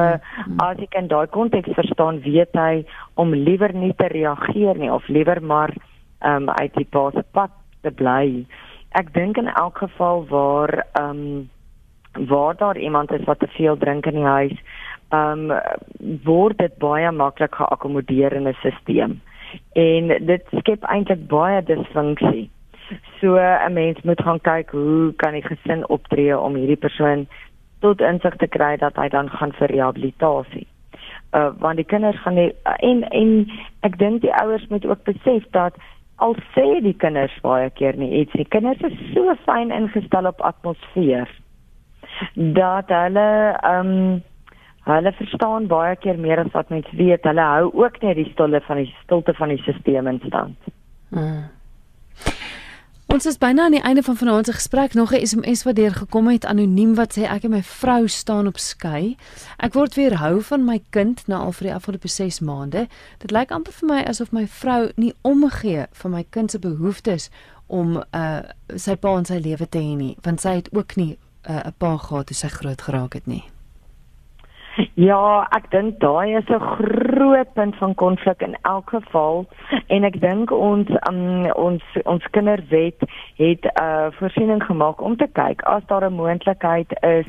as 0.57 0.77
jy 0.77 0.87
kan 0.89 1.07
daai 1.07 1.27
konteks 1.27 1.69
verstaan, 1.73 2.21
weet 2.21 2.53
hy 2.53 2.85
om 3.13 3.33
liewer 3.33 3.73
nie 3.73 3.93
te 3.95 4.07
reageer 4.07 4.77
nie 4.77 4.91
of 4.91 5.07
liewer 5.07 5.43
maar 5.43 5.73
ehm 6.19 6.47
um, 6.47 6.49
uit 6.49 6.73
die 6.73 6.87
paase 6.89 7.23
pad 7.31 7.51
te 7.81 7.91
bly. 7.91 8.45
Ek 8.91 9.13
dink 9.13 9.37
in 9.37 9.47
elk 9.47 9.77
geval 9.77 10.25
waar 10.27 10.85
ehm 10.93 11.09
um, 11.09 11.49
waar 12.27 12.55
daar 12.55 12.77
iemand 12.77 13.11
is 13.11 13.23
wat 13.23 13.39
te 13.39 13.47
veel 13.47 13.77
drink 13.77 14.05
in 14.05 14.13
die 14.13 14.25
huis, 14.25 14.63
ehm 15.09 15.51
um, 15.51 15.59
word 16.23 16.57
dit 16.57 16.77
baie 16.77 17.11
maklik 17.11 17.55
geakkommodeer 17.55 18.33
in 18.33 18.47
'n 18.47 18.53
stelsel. 18.59 19.15
En 19.73 20.07
dit 20.25 20.43
skep 20.59 20.83
eintlik 20.83 21.27
baie 21.27 21.63
disfunksie. 21.63 22.49
So 23.19 23.37
'n 23.37 23.73
mens 23.73 24.01
moet 24.01 24.21
gaan 24.21 24.41
kyk 24.41 24.69
hoe 24.69 25.13
kan 25.15 25.31
die 25.33 25.43
gesin 25.43 25.87
optree 25.87 26.39
om 26.39 26.55
hierdie 26.55 26.83
persoon 26.87 27.27
tot 27.79 28.01
insig 28.01 28.35
te 28.35 28.47
kry 28.47 28.77
dat 28.77 28.95
hy 28.95 29.07
dan 29.09 29.29
gaan 29.29 29.51
vir 29.51 29.67
rehabilitasie. 29.67 30.67
Uh 31.33 31.51
want 31.59 31.75
die 31.75 31.85
kinders 31.85 32.19
gaan 32.21 32.33
nie 32.33 32.53
en 32.63 33.03
en 33.09 33.51
ek 33.81 33.97
dink 33.97 34.21
die 34.21 34.33
ouers 34.33 34.67
moet 34.67 34.85
ook 34.85 35.03
besef 35.03 35.43
dat 35.51 35.75
al 36.15 36.35
sê 36.55 36.81
die 36.81 36.95
kinders 36.97 37.39
baie 37.41 37.69
keer 37.69 37.97
nie 37.97 38.21
iets 38.21 38.33
nie. 38.33 38.45
Kinders 38.45 38.81
is 38.81 39.13
so 39.13 39.35
fyn 39.45 39.71
ingestel 39.71 40.25
op 40.25 40.41
atmosfeer 40.41 41.29
dat 42.33 42.89
hulle 42.89 43.57
ehm 43.61 43.93
um, 43.93 44.23
hulle 44.87 45.11
verstaan 45.17 45.67
baie 45.67 45.95
keer 45.95 46.19
meer 46.19 46.39
as 46.39 46.51
wat 46.53 46.69
mense 46.69 46.95
weet. 46.95 47.23
Hulle 47.23 47.41
hou 47.41 47.69
ook 47.73 48.01
net 48.01 48.15
die 48.15 48.29
stilte 48.31 48.61
van 48.67 48.81
die 48.83 48.95
stilte 49.03 49.33
van 49.33 49.53
die 49.53 49.61
stelsel 49.61 50.07
in 50.13 50.21
stand. 50.25 50.73
Hmm. 51.09 51.45
Ons 53.07 53.25
is 53.25 53.37
byna 53.39 53.63
aan 53.63 53.71
die 53.71 53.81
einde 53.87 54.03
van 54.03 54.17
vanaand 54.19 54.45
se 54.45 54.53
gesprek. 54.53 54.93
Nog 54.93 55.13
'n 55.13 55.25
SMS 55.25 55.63
wat 55.63 55.75
deur 55.75 55.91
gekom 55.91 56.27
het 56.27 56.45
anoniem 56.45 56.95
wat 56.95 57.17
sê 57.17 57.23
ek 57.23 57.43
en 57.43 57.49
my 57.49 57.63
vrou 57.63 58.07
staan 58.07 58.47
op 58.47 58.57
skei. 58.57 59.15
Ek 59.57 59.73
word 59.73 59.95
weerhou 59.95 60.41
van 60.41 60.65
my 60.65 60.81
kind 60.89 61.27
na 61.27 61.37
al 61.37 61.51
vir 61.51 61.67
die 61.67 61.73
afgelope 61.73 62.07
6 62.07 62.39
maande. 62.39 62.87
Dit 63.17 63.31
lyk 63.31 63.51
amper 63.51 63.73
vir 63.73 63.87
my 63.87 64.03
asof 64.03 64.31
my 64.31 64.47
vrou 64.47 64.91
nie 64.95 65.13
omgee 65.21 65.85
vir 65.91 66.11
my 66.11 66.25
kind 66.29 66.51
se 66.51 66.59
behoeftes 66.59 67.29
om 67.67 68.03
uh 68.11 68.41
sy 68.75 68.95
pa 68.95 69.17
in 69.17 69.25
sy 69.25 69.39
lewe 69.39 69.69
te 69.69 69.79
hê 69.79 69.95
nie, 69.95 70.17
want 70.21 70.41
sy 70.41 70.49
het 70.49 70.69
ook 70.73 70.95
nie 70.95 71.17
'n 71.49 71.51
uh, 71.51 71.71
pa 71.77 71.97
gehad 71.97 72.25
toe 72.27 72.35
sy 72.35 72.47
groot 72.47 72.81
geraak 72.81 73.13
het 73.13 73.27
nie. 73.27 73.43
Ja, 74.77 75.47
ek 75.57 75.71
dink 75.73 75.95
daai 76.03 76.37
is 76.37 76.49
'n 76.53 76.61
groot 76.61 77.53
punt 77.53 77.75
van 77.75 77.95
konflik 77.95 78.41
in 78.41 78.55
elk 78.61 78.89
geval 78.89 79.45
en 79.87 80.03
ek 80.03 80.19
dink 80.21 80.51
ons 80.51 80.89
um, 81.09 81.49
ons 81.55 81.83
ons 82.05 82.27
kinderwet 82.31 83.01
het 83.41 83.65
'n 83.65 83.81
uh, 83.81 84.07
voorsiening 84.19 84.61
gemaak 84.63 85.01
om 85.01 85.15
te 85.17 85.27
kyk 85.33 85.61
as 85.61 85.85
daar 85.87 86.05
'n 86.05 86.13
moontlikheid 86.13 86.93
is 87.01 87.25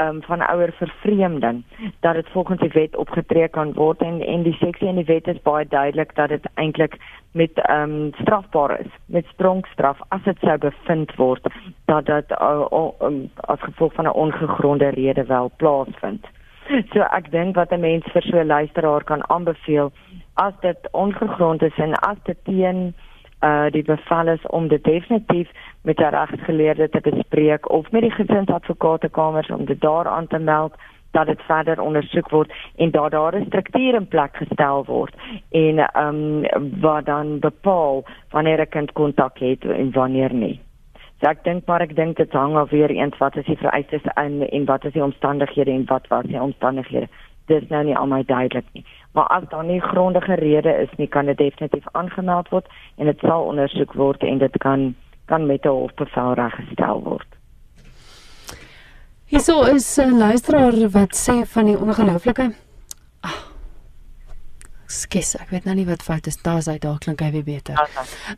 um, 0.00 0.22
van 0.22 0.40
ouer 0.40 0.72
vervreemding 0.72 1.64
dat 2.00 2.14
dit 2.14 2.28
volgens 2.32 2.60
die 2.60 2.72
wet 2.72 2.96
opgetree 2.96 3.48
kan 3.48 3.72
word 3.72 4.00
en 4.00 4.20
en 4.20 4.42
die 4.42 4.56
seksie 4.60 4.88
in 4.88 4.96
die 4.96 5.12
wet 5.12 5.28
is 5.28 5.42
baie 5.42 5.68
duidelik 5.68 6.14
dat 6.14 6.28
dit 6.28 6.48
eintlik 6.54 6.96
met 7.32 7.70
um, 7.70 8.12
strafbaar 8.20 8.80
is 8.80 8.92
met 9.06 9.26
strongstraf 9.26 10.00
as 10.08 10.22
dit 10.22 10.38
sou 10.40 10.58
bevind 10.58 11.14
word 11.16 11.44
dat 11.84 12.06
dit 12.06 12.30
uh, 12.40 12.88
um, 13.00 13.30
as 13.36 13.60
gevolg 13.60 13.92
van 13.92 14.04
'n 14.04 14.18
ongegronde 14.24 14.88
rede 14.88 15.24
wel 15.24 15.50
plaasvind. 15.56 16.24
So 16.92 17.00
ek 17.00 17.30
dink 17.30 17.56
wat 17.56 17.72
'n 17.72 17.80
mens 17.80 18.04
vir 18.12 18.22
so 18.22 18.38
'n 18.38 18.46
luisteraar 18.46 19.04
kan 19.04 19.22
aanbeveel 19.30 19.92
as 20.34 20.54
dit 20.60 20.88
ongegrond 20.92 21.62
is 21.62 21.76
en 21.76 21.94
as 21.94 22.18
dit 22.24 22.38
teen 22.44 22.94
uh 23.42 23.70
die 23.70 23.82
bevel 23.82 24.28
is 24.28 24.46
om 24.46 24.68
dit 24.68 24.84
definitief 24.84 25.48
met 25.82 25.98
'n 25.98 26.14
regsgeleerde 26.18 26.88
te 26.88 27.00
bespreek 27.00 27.70
of 27.70 27.90
met 27.90 28.02
die 28.02 28.16
gesinsadvokatekamers 28.18 29.50
om 29.50 29.64
dit 29.64 29.80
daar 29.80 30.08
aan 30.08 30.26
te 30.26 30.38
meld 30.38 30.74
dat 31.10 31.26
dit 31.26 31.42
verder 31.42 31.80
ondersoek 31.80 32.30
word 32.30 32.52
en 32.76 32.90
dat 32.90 33.10
daar 33.10 33.36
'n 33.36 33.46
struktuur 33.46 33.94
in 33.94 34.08
plek 34.08 34.36
gestel 34.36 34.84
word 34.84 35.14
en 35.50 35.78
ehm 35.78 36.42
um, 36.54 36.80
wat 36.80 37.04
dan 37.04 37.38
bepaal 37.38 38.04
wanneer 38.30 38.60
'n 38.60 38.68
kind 38.68 38.92
kontak 38.92 39.38
het 39.38 39.64
en 39.64 39.92
wanneer 39.92 40.32
nie. 40.34 40.65
So 41.20 41.28
ek 41.30 41.44
dink 41.44 41.64
maar 41.66 41.80
ek 41.80 41.94
dink 41.96 42.16
dit 42.16 42.32
hang 42.32 42.56
af 42.60 42.70
weer 42.70 42.92
eens 42.92 43.16
wat 43.18 43.36
is 43.36 43.46
die 43.48 43.56
vereistes 43.56 44.04
in 44.20 44.42
en 44.44 44.64
wat 44.68 44.84
is 44.84 44.92
die 44.92 45.04
omstandighede 45.04 45.72
en 45.72 45.86
wat 45.88 46.08
was 46.12 46.26
die 46.28 46.40
omstandighede. 46.40 47.08
Dis 47.48 47.64
nou 47.70 47.84
nie 47.84 47.96
almal 47.96 48.26
duidelik 48.26 48.66
nie. 48.74 48.84
Maar 49.14 49.30
as 49.32 49.46
daar 49.48 49.64
nie 49.64 49.80
grondige 49.80 50.34
rede 50.34 50.74
is 50.82 50.92
nie, 50.96 51.06
kan 51.06 51.26
dit 51.26 51.38
definitief 51.38 51.86
aangemeld 51.92 52.50
word 52.52 52.68
en 52.96 53.06
dit 53.06 53.24
sal 53.24 53.46
ondersoek 53.48 53.94
word 53.94 54.22
en 54.22 54.38
dit 54.44 54.58
kan 54.60 54.94
kan 55.26 55.46
met 55.46 55.64
'n 55.64 55.68
hofbevel 55.68 56.34
reggestel 56.34 57.02
word. 57.02 57.26
Hierso 59.26 59.62
is 59.62 59.98
'n 59.98 60.18
luisteraar 60.18 60.76
wat 60.90 61.12
sê 61.16 61.46
van 61.46 61.64
die 61.64 61.78
ongelooflike 61.78 62.65
Skes, 64.86 65.34
ek 65.34 65.50
weet 65.50 65.64
nou 65.64 65.74
nie 65.74 65.86
wat 65.86 66.02
fout 66.02 66.26
is. 66.26 66.36
Daar's 66.42 66.66
hy, 66.70 66.78
daar 66.78 66.98
klink 66.98 67.20
hy 67.20 67.30
weer 67.34 67.44
beter. 67.44 67.80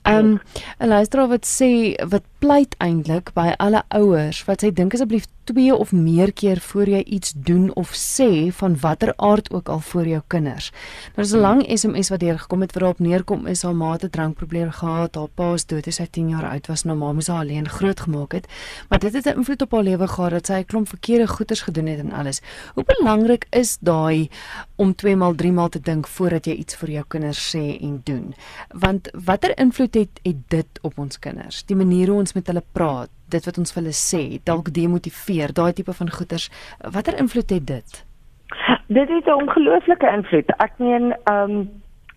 Ehm 0.03 0.17
um, 0.19 0.41
'n 0.81 0.89
luisteraar 0.89 1.29
wat 1.29 1.47
sê 1.47 1.95
wat 2.09 2.25
pleit 2.39 2.75
eintlik 2.79 3.33
by 3.35 3.55
alle 3.59 3.83
ouers 3.89 4.45
wat 4.45 4.63
sê 4.63 4.73
dink 4.73 4.95
asseblief 4.95 5.27
twee 5.49 5.75
of 5.75 5.93
meer 5.93 6.33
keer 6.33 6.61
voor 6.61 6.89
jy 6.93 7.01
iets 7.17 7.33
doen 7.37 7.71
of 7.75 7.93
sê 7.97 8.53
van 8.53 8.77
watter 8.81 9.13
aard 9.17 9.49
ook 9.53 9.69
al 9.73 9.81
vir 9.81 10.09
jou 10.13 10.21
kinders. 10.27 10.71
Nou 11.17 11.25
is 11.27 11.33
'n 11.33 11.41
lang 11.41 11.63
SMS 11.79 12.09
wat 12.09 12.21
deur 12.21 12.39
gekom 12.39 12.61
het 12.61 12.73
waarop 12.73 12.99
neerkom 12.99 13.47
is 13.47 13.63
haar 13.63 13.75
ma 13.75 13.93
het 13.93 14.13
drankprobleme 14.13 14.73
gehad, 14.73 15.15
haar 15.15 15.29
pa 15.35 15.53
is 15.55 15.65
dood, 15.67 15.95
sy 15.95 16.07
10 16.11 16.29
jaar 16.29 16.51
oud 16.51 16.67
was, 16.67 16.85
nou 16.85 16.97
ma 16.97 17.13
moes 17.13 17.27
haar 17.27 17.41
alleen 17.41 17.69
grootgemaak 17.69 18.33
het. 18.33 18.47
Maar 18.89 18.99
dit 18.99 19.13
het 19.13 19.27
'n 19.27 19.39
invloed 19.39 19.63
op 19.63 19.73
haar 19.73 19.83
lewe 19.83 20.09
gehad 20.09 20.31
dat 20.31 20.47
sy 20.47 20.53
'n 20.53 20.65
klomp 20.65 20.89
verkeerde 20.89 21.27
goeders 21.27 21.61
gedoen 21.61 21.87
het 21.87 21.99
en 21.99 22.13
alles. 22.13 22.41
Hoe 22.75 22.85
belangrik 22.85 23.47
is 23.51 23.79
daai 23.81 24.29
om 24.77 24.95
2 24.95 25.17
maal 25.17 25.35
3 25.35 25.53
maal 25.53 25.69
te 25.69 25.81
dink 25.81 26.07
voordat 26.39 26.47
jy 26.47 26.63
iets 26.63 26.79
vir 26.79 26.91
jou 26.93 27.05
kinders 27.09 27.41
sê 27.53 27.79
en 27.83 28.01
doen? 28.05 28.35
Want 28.73 29.11
watter 29.27 29.55
invloed 29.59 29.95
het, 29.95 30.21
het 30.23 30.39
dit 30.51 30.81
op 30.83 30.99
ons 30.99 31.19
kinders? 31.19 31.65
Die 31.67 31.77
manier 31.77 32.09
hoe 32.09 32.21
ons 32.21 32.35
met 32.35 32.47
hulle 32.47 32.63
praat, 32.73 33.11
dit 33.31 33.45
wat 33.45 33.59
ons 33.59 33.73
vir 33.73 33.83
hulle 33.83 33.95
sê, 33.95 34.39
dalk 34.45 34.71
demotiveer, 34.73 35.53
daai 35.53 35.73
tipe 35.73 35.93
van 35.93 36.11
goeters. 36.11 36.49
Watter 36.95 37.19
invloed 37.19 37.51
het 37.51 37.67
dit? 37.67 38.05
Dit 38.89 39.09
het 39.09 39.27
'n 39.27 39.43
ongelooflike 39.43 40.07
invloed. 40.07 40.49
Ek 40.59 40.73
meen, 40.79 41.15
ehm 41.25 41.51
um, 41.51 41.69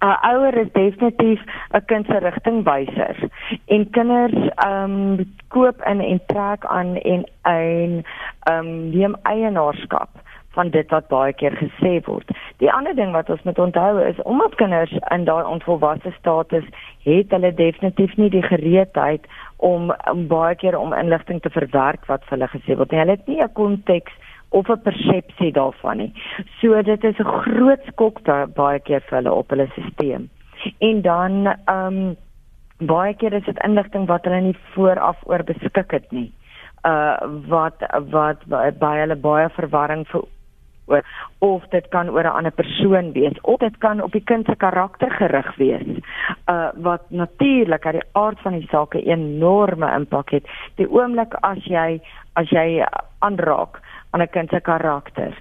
'n 0.01 0.17
ouer 0.33 0.57
is 0.57 0.71
definitief 0.73 1.41
'n 1.73 1.85
kind 1.85 2.05
se 2.05 2.17
rigtingwyser. 2.17 3.29
En 3.67 3.89
kinders 3.89 4.49
ehm 4.55 5.19
um, 5.19 5.33
koop 5.47 5.81
in 5.85 5.99
en 6.01 6.21
trek 6.27 6.65
aan 6.65 6.95
en 6.95 7.25
een 7.43 8.05
ehm 8.43 8.57
um, 8.57 8.89
neem 8.89 9.15
eienaarskap 9.23 10.09
van 10.55 10.69
dit 10.69 10.89
wat 10.89 11.07
baie 11.07 11.33
keer 11.33 11.55
gesê 11.59 11.93
word. 12.05 12.31
Die 12.59 12.71
ander 12.71 12.95
ding 12.95 13.13
wat 13.15 13.29
ons 13.29 13.43
moet 13.47 13.59
onthou 13.59 14.01
is 14.03 14.19
omdat 14.23 14.55
kinders 14.55 14.93
in 15.15 15.25
daai 15.25 15.43
onvolwasse 15.47 16.11
status 16.17 16.65
het 17.05 17.31
hulle 17.31 17.53
definitief 17.53 18.15
nie 18.17 18.29
die 18.29 18.43
gereedheid 18.43 19.27
om, 19.57 19.93
om 20.11 20.27
baie 20.27 20.55
keer 20.55 20.77
om 20.77 20.93
inligting 20.93 21.41
te 21.41 21.49
verwerk 21.49 22.05
wat 22.11 22.25
vir 22.27 22.37
hulle 22.37 22.51
gesê 22.55 22.77
word. 22.77 22.91
Hulle 22.91 23.17
het 23.17 23.27
nie 23.27 23.41
'n 23.41 23.53
konteks 23.53 24.13
of 24.51 24.69
'n 24.69 24.81
persepsie 24.81 25.51
daarvan 25.51 25.97
nie. 25.97 26.13
So 26.59 26.81
dit 26.81 27.03
is 27.03 27.19
'n 27.19 27.23
groot 27.23 27.83
skok 27.87 28.21
baie 28.55 28.79
keer 28.79 29.01
vir 29.01 29.17
hulle 29.17 29.33
op 29.33 29.49
hulle 29.49 29.67
stelsel. 29.71 30.27
En 30.79 31.01
dan 31.01 31.47
ehm 31.47 31.87
um, 31.87 32.15
baie 32.87 33.13
keer 33.13 33.33
is 33.33 33.45
dit 33.45 33.63
inligting 33.63 34.07
wat 34.07 34.25
hulle 34.25 34.41
nie 34.41 34.57
vooraf 34.73 35.17
oor 35.23 35.43
beskik 35.43 35.91
het 35.91 36.11
nie. 36.11 36.31
Uh 36.85 37.17
wat 37.47 37.83
wat 38.09 38.45
by 38.79 38.95
hulle 38.99 39.15
baie 39.15 39.49
verwarring 39.49 40.07
vir 40.07 40.21
oor 40.91 41.03
of 41.39 41.67
dit 41.75 41.87
kan 41.95 42.09
oor 42.09 42.23
'n 42.23 42.37
ander 42.37 42.51
persoon 42.51 43.11
wees 43.11 43.37
of 43.41 43.59
dit 43.59 43.77
kan 43.77 44.03
op 44.03 44.11
die 44.11 44.23
kind 44.31 44.45
se 44.45 44.55
karakter 44.55 45.11
gerig 45.11 45.55
wees 45.55 45.87
uh 46.47 46.69
wat 46.75 47.03
natuurlik 47.09 47.85
uit 47.85 47.99
die 47.99 48.09
aard 48.11 48.39
van 48.39 48.59
die 48.59 48.67
saak 48.71 48.95
'n 48.95 49.07
enorme 49.09 49.93
impak 49.95 50.29
het. 50.31 50.45
Die 50.75 50.89
oomblik 50.89 51.33
as 51.41 51.63
jy 51.65 52.01
as 52.33 52.49
jy 52.49 52.85
aanraak 53.19 53.79
aan 54.11 54.21
'n 54.21 54.29
kind 54.29 54.49
se 54.49 54.59
karakter 54.59 55.33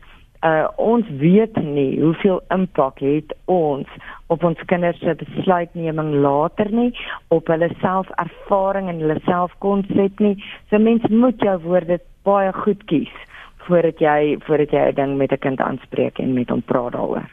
uh 0.42 0.68
ons 0.76 1.08
weet 1.20 1.56
nie 1.56 2.00
hoeveel 2.00 2.40
impak 2.48 2.98
het 2.98 3.34
ons 3.44 3.88
op 4.26 4.44
ons 4.44 4.62
kinders 4.66 4.98
se 4.98 5.14
besluitneming 5.14 6.14
later 6.14 6.70
nie 6.72 6.92
op 7.28 7.46
hulle 7.52 7.68
selfervaring 7.80 8.88
en 8.88 9.02
hulle 9.04 9.20
selfkonsep 9.24 10.20
nie. 10.20 10.36
So 10.70 10.78
mens 10.78 11.04
moet 11.08 11.40
jou 11.44 11.58
woorde 11.66 12.00
baie 12.24 12.52
goed 12.52 12.84
kies 12.84 13.12
voordat 13.70 14.00
jy 14.02 14.38
voordat 14.46 14.70
jy 14.70 14.86
'n 14.90 14.94
ding 14.94 15.16
met 15.16 15.32
'n 15.32 15.38
kind 15.38 15.60
aanspreek 15.60 16.18
en 16.18 16.34
met 16.34 16.48
hom 16.48 16.62
praat 16.62 16.92
daaroor. 16.92 17.28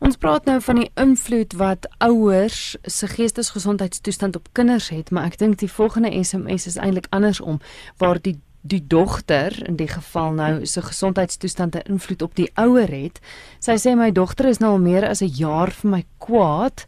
Ons 0.00 0.16
praat 0.16 0.44
nou 0.48 0.60
van 0.64 0.78
die 0.80 0.90
invloed 0.96 1.52
wat 1.60 1.88
ouers 1.98 2.76
se 2.82 3.06
geestesgesondheidstoestand 3.06 4.36
op 4.36 4.46
kinders 4.52 4.88
het, 4.88 5.10
maar 5.10 5.26
ek 5.28 5.36
dink 5.38 5.58
die 5.60 5.68
volgende 5.68 6.24
SMS 6.24 6.66
is 6.66 6.78
eintlik 6.80 7.06
andersom 7.10 7.60
waar 7.98 8.20
die 8.22 8.38
die 8.60 8.80
dogter 8.86 9.54
in 9.68 9.76
die 9.76 9.88
geval 9.88 10.32
nou 10.36 10.66
se 10.66 10.82
gesondheidstoestand 10.82 11.76
'n 11.76 11.92
invloed 11.92 12.22
op 12.22 12.34
die 12.34 12.50
ouer 12.54 12.88
het. 12.88 13.20
Sy 13.58 13.76
sê 13.76 13.96
my 13.96 14.12
dogter 14.12 14.48
is 14.48 14.58
nou 14.58 14.72
al 14.72 14.78
meer 14.78 15.08
as 15.08 15.22
'n 15.22 15.32
jaar 15.36 15.70
vir 15.70 15.90
my 15.90 16.04
kwaad. 16.18 16.86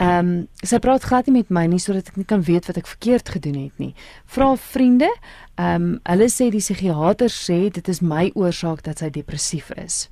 Ehm 0.00 0.18
um, 0.18 0.48
sy 0.64 0.78
praat 0.80 1.04
glad 1.04 1.26
nie 1.28 1.34
met 1.42 1.50
my 1.52 1.66
nie 1.68 1.80
sodat 1.82 2.08
ek 2.08 2.16
nie 2.16 2.28
kan 2.28 2.40
weet 2.46 2.64
wat 2.70 2.78
ek 2.80 2.88
verkeerd 2.88 3.28
gedoen 3.28 3.58
het 3.60 3.82
nie. 3.82 3.92
Vra 4.24 4.54
vriende, 4.56 5.10
ehm 5.60 5.82
um, 5.82 5.98
hulle 6.08 6.28
sê 6.32 6.48
die 6.50 6.62
psigiater 6.64 7.28
sê 7.28 7.68
dit 7.68 7.88
is 7.88 8.00
my 8.00 8.30
oorsaak 8.34 8.82
dat 8.86 9.04
sy 9.04 9.10
depressief 9.12 9.68
is. 9.76 10.08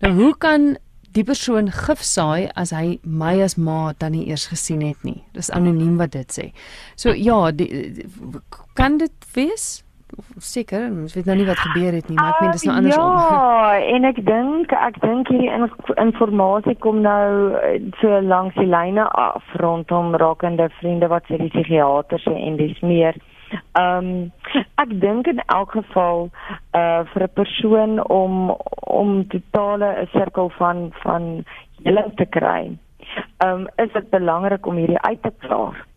Nou 0.00 0.14
hoe 0.16 0.32
kan 0.40 0.76
die 1.12 1.24
persoon 1.26 1.68
gif 1.74 2.00
saai 2.06 2.48
as 2.56 2.72
hy 2.72 2.98
my 3.04 3.34
as 3.44 3.58
ma 3.58 3.92
dan 3.98 4.14
nie 4.16 4.24
eers 4.30 4.46
gesien 4.48 4.80
het 4.86 5.04
nie? 5.04 5.20
Dis 5.36 5.50
anoniem 5.50 5.98
wat 6.00 6.14
dit 6.16 6.32
sê. 6.32 6.50
So 6.96 7.12
ja, 7.12 7.50
die, 7.50 7.68
die, 8.00 8.08
kan 8.78 8.98
dit 9.02 9.32
wees? 9.34 9.82
Seker, 10.36 10.88
ons 10.90 11.14
weet 11.14 11.26
nou 11.28 11.36
nie 11.36 11.46
wat 11.46 11.58
gebeur 11.58 11.92
het 11.92 12.08
nie, 12.08 12.16
maar 12.16 12.34
ek 12.34 12.40
meen 12.40 12.54
dis 12.56 12.64
nou 12.66 12.74
ah, 12.74 12.78
andersom. 12.80 13.16
Ja, 13.16 13.78
en 13.94 14.08
ek 14.10 14.20
dink 14.26 14.72
ek 14.72 15.00
dink 15.04 15.32
hierdie 15.32 15.50
in, 15.50 15.66
inligting 15.96 16.78
kom 16.84 17.02
nou 17.04 17.56
eh, 17.60 17.80
so 18.00 18.20
langs 18.20 18.54
die 18.58 18.68
lyne 18.70 19.06
af 19.08 19.42
rondom 19.62 20.14
rakende 20.14 20.70
vriende 20.78 21.10
wat 21.12 21.28
sê 21.28 21.40
die 21.40 21.50
psigiaters 21.54 22.26
en 22.30 22.56
dis 22.60 22.80
meer. 22.80 23.18
Ehm 23.50 24.10
um, 24.10 24.62
ek 24.78 24.92
dink 25.02 25.26
in 25.30 25.42
elk 25.46 25.74
geval 25.74 26.30
uh 26.78 27.02
vir 27.12 27.22
'n 27.26 27.34
persoon 27.34 27.92
om 28.06 28.56
om 29.02 29.26
totale 29.28 29.90
'n 30.02 30.08
sirkel 30.14 30.48
van 30.58 30.92
van 31.02 31.44
heling 31.82 32.12
te 32.16 32.26
kry. 32.26 32.76
Ehm 33.44 33.66
um, 33.66 33.68
is 33.76 33.92
dit 33.92 34.10
belangrik 34.10 34.66
om 34.66 34.76
hierdie 34.76 35.02
uit 35.02 35.22
te 35.22 35.32
klaar. 35.38 35.89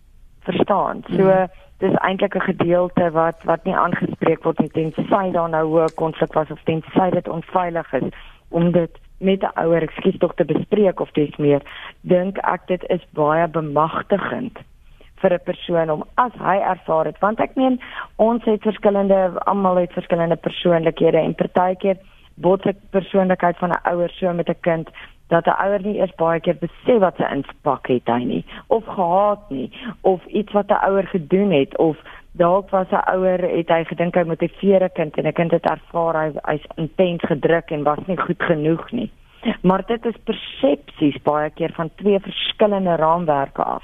Verstaan? 0.43 1.03
So 1.09 1.23
hmm 1.23 1.61
dis 1.83 1.95
eintlik 1.99 2.35
'n 2.35 2.49
gedeelte 2.51 3.11
wat 3.11 3.43
wat 3.43 3.63
nie 3.63 3.75
aangespreek 3.75 4.43
word 4.43 4.59
nie 4.59 4.69
tensy 4.69 5.31
daar 5.31 5.49
nou 5.49 5.83
'n 5.83 5.95
konflik 5.95 6.33
was 6.33 6.51
of 6.51 6.63
tensy 6.63 7.09
dit 7.09 7.27
onveilig 7.27 7.93
is 7.93 8.07
om 8.49 8.71
dit 8.71 8.91
met 9.17 9.41
'n 9.43 9.59
ouer 9.63 9.81
ekskuus 9.81 10.17
tog 10.17 10.33
te 10.35 10.45
bespreek 10.45 10.99
of 10.99 11.11
dis 11.11 11.35
meer 11.37 11.61
dink 12.01 12.37
ek 12.37 12.67
dit 12.67 12.83
is 12.89 13.03
baie 13.09 13.47
bemagtigend 13.47 14.59
vir 15.21 15.33
'n 15.33 15.43
persoon 15.43 15.89
om 15.89 16.03
as 16.15 16.33
hy 16.33 16.57
ervaar 16.57 17.05
het 17.05 17.19
want 17.19 17.39
ek 17.39 17.55
meen 17.55 17.81
ons 18.15 18.43
het 18.43 18.61
verskillende 18.61 19.19
almal 19.45 19.75
het 19.75 19.93
verskillende 19.93 20.35
persoonlikhede 20.35 21.17
en 21.17 21.35
partykeer 21.35 21.97
bots 22.35 22.65
ek 22.65 22.77
persoonlikheid 22.89 23.57
van 23.57 23.69
'n 23.69 23.83
ouer 23.91 24.09
so 24.09 24.33
met 24.33 24.49
'n 24.49 24.61
kind 24.61 24.89
dat 25.27 25.45
'n 25.45 25.59
ouer 25.65 25.81
nie 25.81 25.97
eers 25.97 26.15
baie 26.15 26.39
keer 26.39 26.57
besef 26.59 26.99
wat 26.99 27.15
sy 27.17 27.27
inspak 27.31 27.87
het 27.87 28.07
hy 28.07 28.23
nie 28.23 28.45
of 28.67 28.85
gehaat 28.85 29.49
nie 29.49 29.71
of 30.01 30.25
iets 30.25 30.53
wat 30.53 30.69
'n 30.69 30.85
ouer 30.89 31.07
gedoen 31.07 31.51
het 31.51 31.77
of 31.77 31.97
dalk 32.31 32.69
was 32.69 32.91
'n 32.91 33.09
ouer 33.15 33.41
het 33.41 33.69
hy 33.69 33.83
gedink 33.83 34.15
hy 34.15 34.23
motiveer 34.23 34.83
'n 34.83 34.93
kind 34.93 35.17
en 35.17 35.27
'n 35.27 35.33
kind 35.33 35.51
het 35.51 35.69
ervaar 35.69 36.15
hy 36.21 36.31
hy's 36.43 36.65
intens 36.75 37.21
gedruk 37.21 37.71
en 37.71 37.83
was 37.83 38.05
nie 38.07 38.17
goed 38.17 38.43
genoeg 38.43 38.91
nie. 38.91 39.11
Maar 39.61 39.85
dit 39.85 40.05
is 40.05 40.23
persepsies 40.23 41.21
baie 41.23 41.49
keer 41.49 41.71
van 41.73 41.89
twee 41.95 42.19
verskillende 42.19 42.95
raamwerke 42.95 43.63
af. 43.63 43.83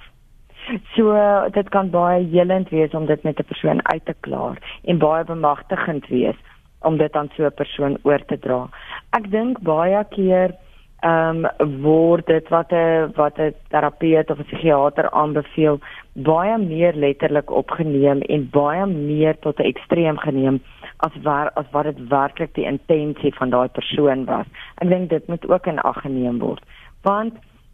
So 0.96 1.14
dit 1.52 1.70
kan 1.70 1.90
baie 1.90 2.24
helend 2.32 2.70
wees 2.70 2.92
om 2.94 3.06
dit 3.06 3.24
met 3.24 3.40
'n 3.40 3.44
persoon 3.44 3.88
uit 3.88 4.06
te 4.06 4.16
klaar 4.20 4.58
en 4.84 4.98
baie 4.98 5.24
bemagtigend 5.24 6.08
wees 6.08 6.36
om 6.82 6.98
dit 6.98 7.16
aan 7.16 7.30
so 7.36 7.46
'n 7.46 7.54
persoon 7.54 7.98
oor 8.02 8.26
te 8.26 8.40
dra. 8.40 8.70
Ek 9.10 9.32
dink 9.32 9.60
baie 9.60 10.06
keer 10.10 10.56
ehm 11.02 11.46
um, 11.60 11.82
word 11.82 12.26
dit 12.28 12.48
wat 12.50 12.72
'n 12.72 13.12
wat 13.16 13.38
'n 13.40 13.54
terapeut 13.70 14.30
of 14.30 14.40
'n 14.40 14.44
psigiater 14.44 15.10
aanbeveel 15.10 15.80
baie 16.14 16.58
meer 16.58 16.94
letterlik 16.94 17.52
opgeneem 17.52 18.22
en 18.22 18.50
baie 18.52 18.86
meer 18.86 19.40
tot 19.40 19.60
'n 19.60 19.64
ekstreem 19.72 20.18
geneem 20.18 20.60
as 20.98 21.12
waar 21.24 21.52
as 21.54 21.66
wat 21.72 21.84
dit 21.84 22.08
werklik 22.08 22.54
die 22.54 22.66
intensie 22.66 23.34
van 23.34 23.50
daai 23.50 23.68
persoon 23.68 24.26
was. 24.26 24.46
Ek 24.76 24.90
dink 24.90 25.10
dit 25.10 25.28
moet 25.28 25.50
ook 25.50 25.66
in 25.66 25.80
ag 25.80 26.02
geneem 26.02 26.40
word. 26.40 26.64
Want 27.02 27.34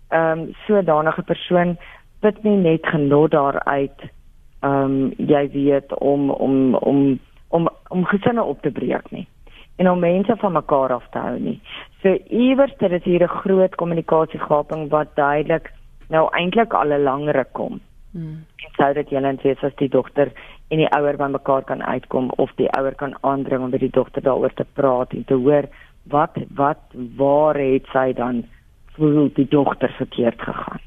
ehm 0.09 0.39
um, 0.39 0.53
sodanige 0.67 1.23
persoon 1.23 1.77
put 2.19 2.43
nie 2.43 2.57
net 2.57 2.85
genot 2.85 3.31
daaruit 3.31 3.99
ehm 4.59 4.83
um, 4.83 5.13
jy 5.17 5.49
weet 5.51 5.97
om 5.97 6.29
om 6.29 6.75
om 6.75 7.19
om 7.49 7.69
om 7.87 8.05
gesinne 8.05 8.43
op 8.43 8.61
te 8.61 8.71
breek 8.71 9.11
nie 9.11 9.27
en 9.75 9.89
om 9.89 9.99
mense 9.99 10.35
van 10.37 10.53
mekaar 10.53 10.93
af 10.93 11.07
te 11.11 11.19
hou 11.19 11.39
nie. 11.39 11.61
So 12.01 12.17
iewers 12.29 12.73
dit 12.79 12.91
is 12.91 13.03
hier 13.03 13.23
'n 13.23 13.37
groot 13.41 13.75
kommunikasiegaping 13.75 14.89
wat 14.89 15.15
duidelik 15.15 15.71
nou 16.09 16.29
eintlik 16.31 16.73
al 16.73 16.93
'n 16.93 17.03
langer 17.03 17.45
kom. 17.51 17.81
Hmm. 18.11 18.45
En 18.63 18.71
sou 18.77 18.93
dit 18.93 19.09
julle 19.09 19.37
wees 19.43 19.63
as 19.63 19.75
die 19.75 19.89
dogter 19.89 20.31
en 20.69 20.77
die 20.77 20.91
ouer 20.97 21.17
by 21.17 21.27
mekaar 21.27 21.63
kan 21.63 21.83
uitkom 21.83 22.31
of 22.37 22.51
die 22.55 22.69
ouer 22.77 22.95
kan 22.95 23.15
aandring 23.21 23.63
om 23.63 23.69
met 23.69 23.79
die 23.79 23.89
dogter 23.89 24.21
daaroor 24.21 24.53
te 24.53 24.65
praat 24.73 25.13
en 25.13 25.25
te 25.25 25.33
hoor 25.33 25.67
wat 26.03 26.37
wat 26.55 26.79
waar 27.17 27.55
het 27.55 27.85
sy 27.91 28.13
dan 28.13 28.45
voel 28.95 29.29
die 29.35 29.47
dogter 29.47 29.93
verkeerd 29.97 30.41
gegaan. 30.41 30.79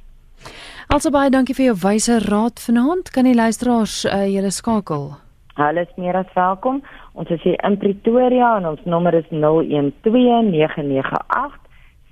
Also 0.88 1.10
baie 1.10 1.30
dankie 1.30 1.54
vir 1.54 1.64
jou 1.64 1.76
wyse 1.82 2.18
raad 2.24 2.60
vanaand. 2.64 3.10
Kan 3.10 3.24
die 3.28 3.34
luisteraars 3.36 4.04
uh, 4.04 4.24
julle 4.24 4.50
skakel? 4.50 5.10
Hulle 5.58 5.82
is 5.84 5.96
meer 5.96 6.16
as 6.16 6.30
welkom. 6.34 6.80
Ons 7.18 7.32
is 7.34 7.42
hier 7.42 7.58
in 7.66 7.74
Pretoria 7.82 8.52
en 8.60 8.68
ons 8.68 8.84
nommer 8.86 9.16
is 9.18 9.26
012998 9.32 11.56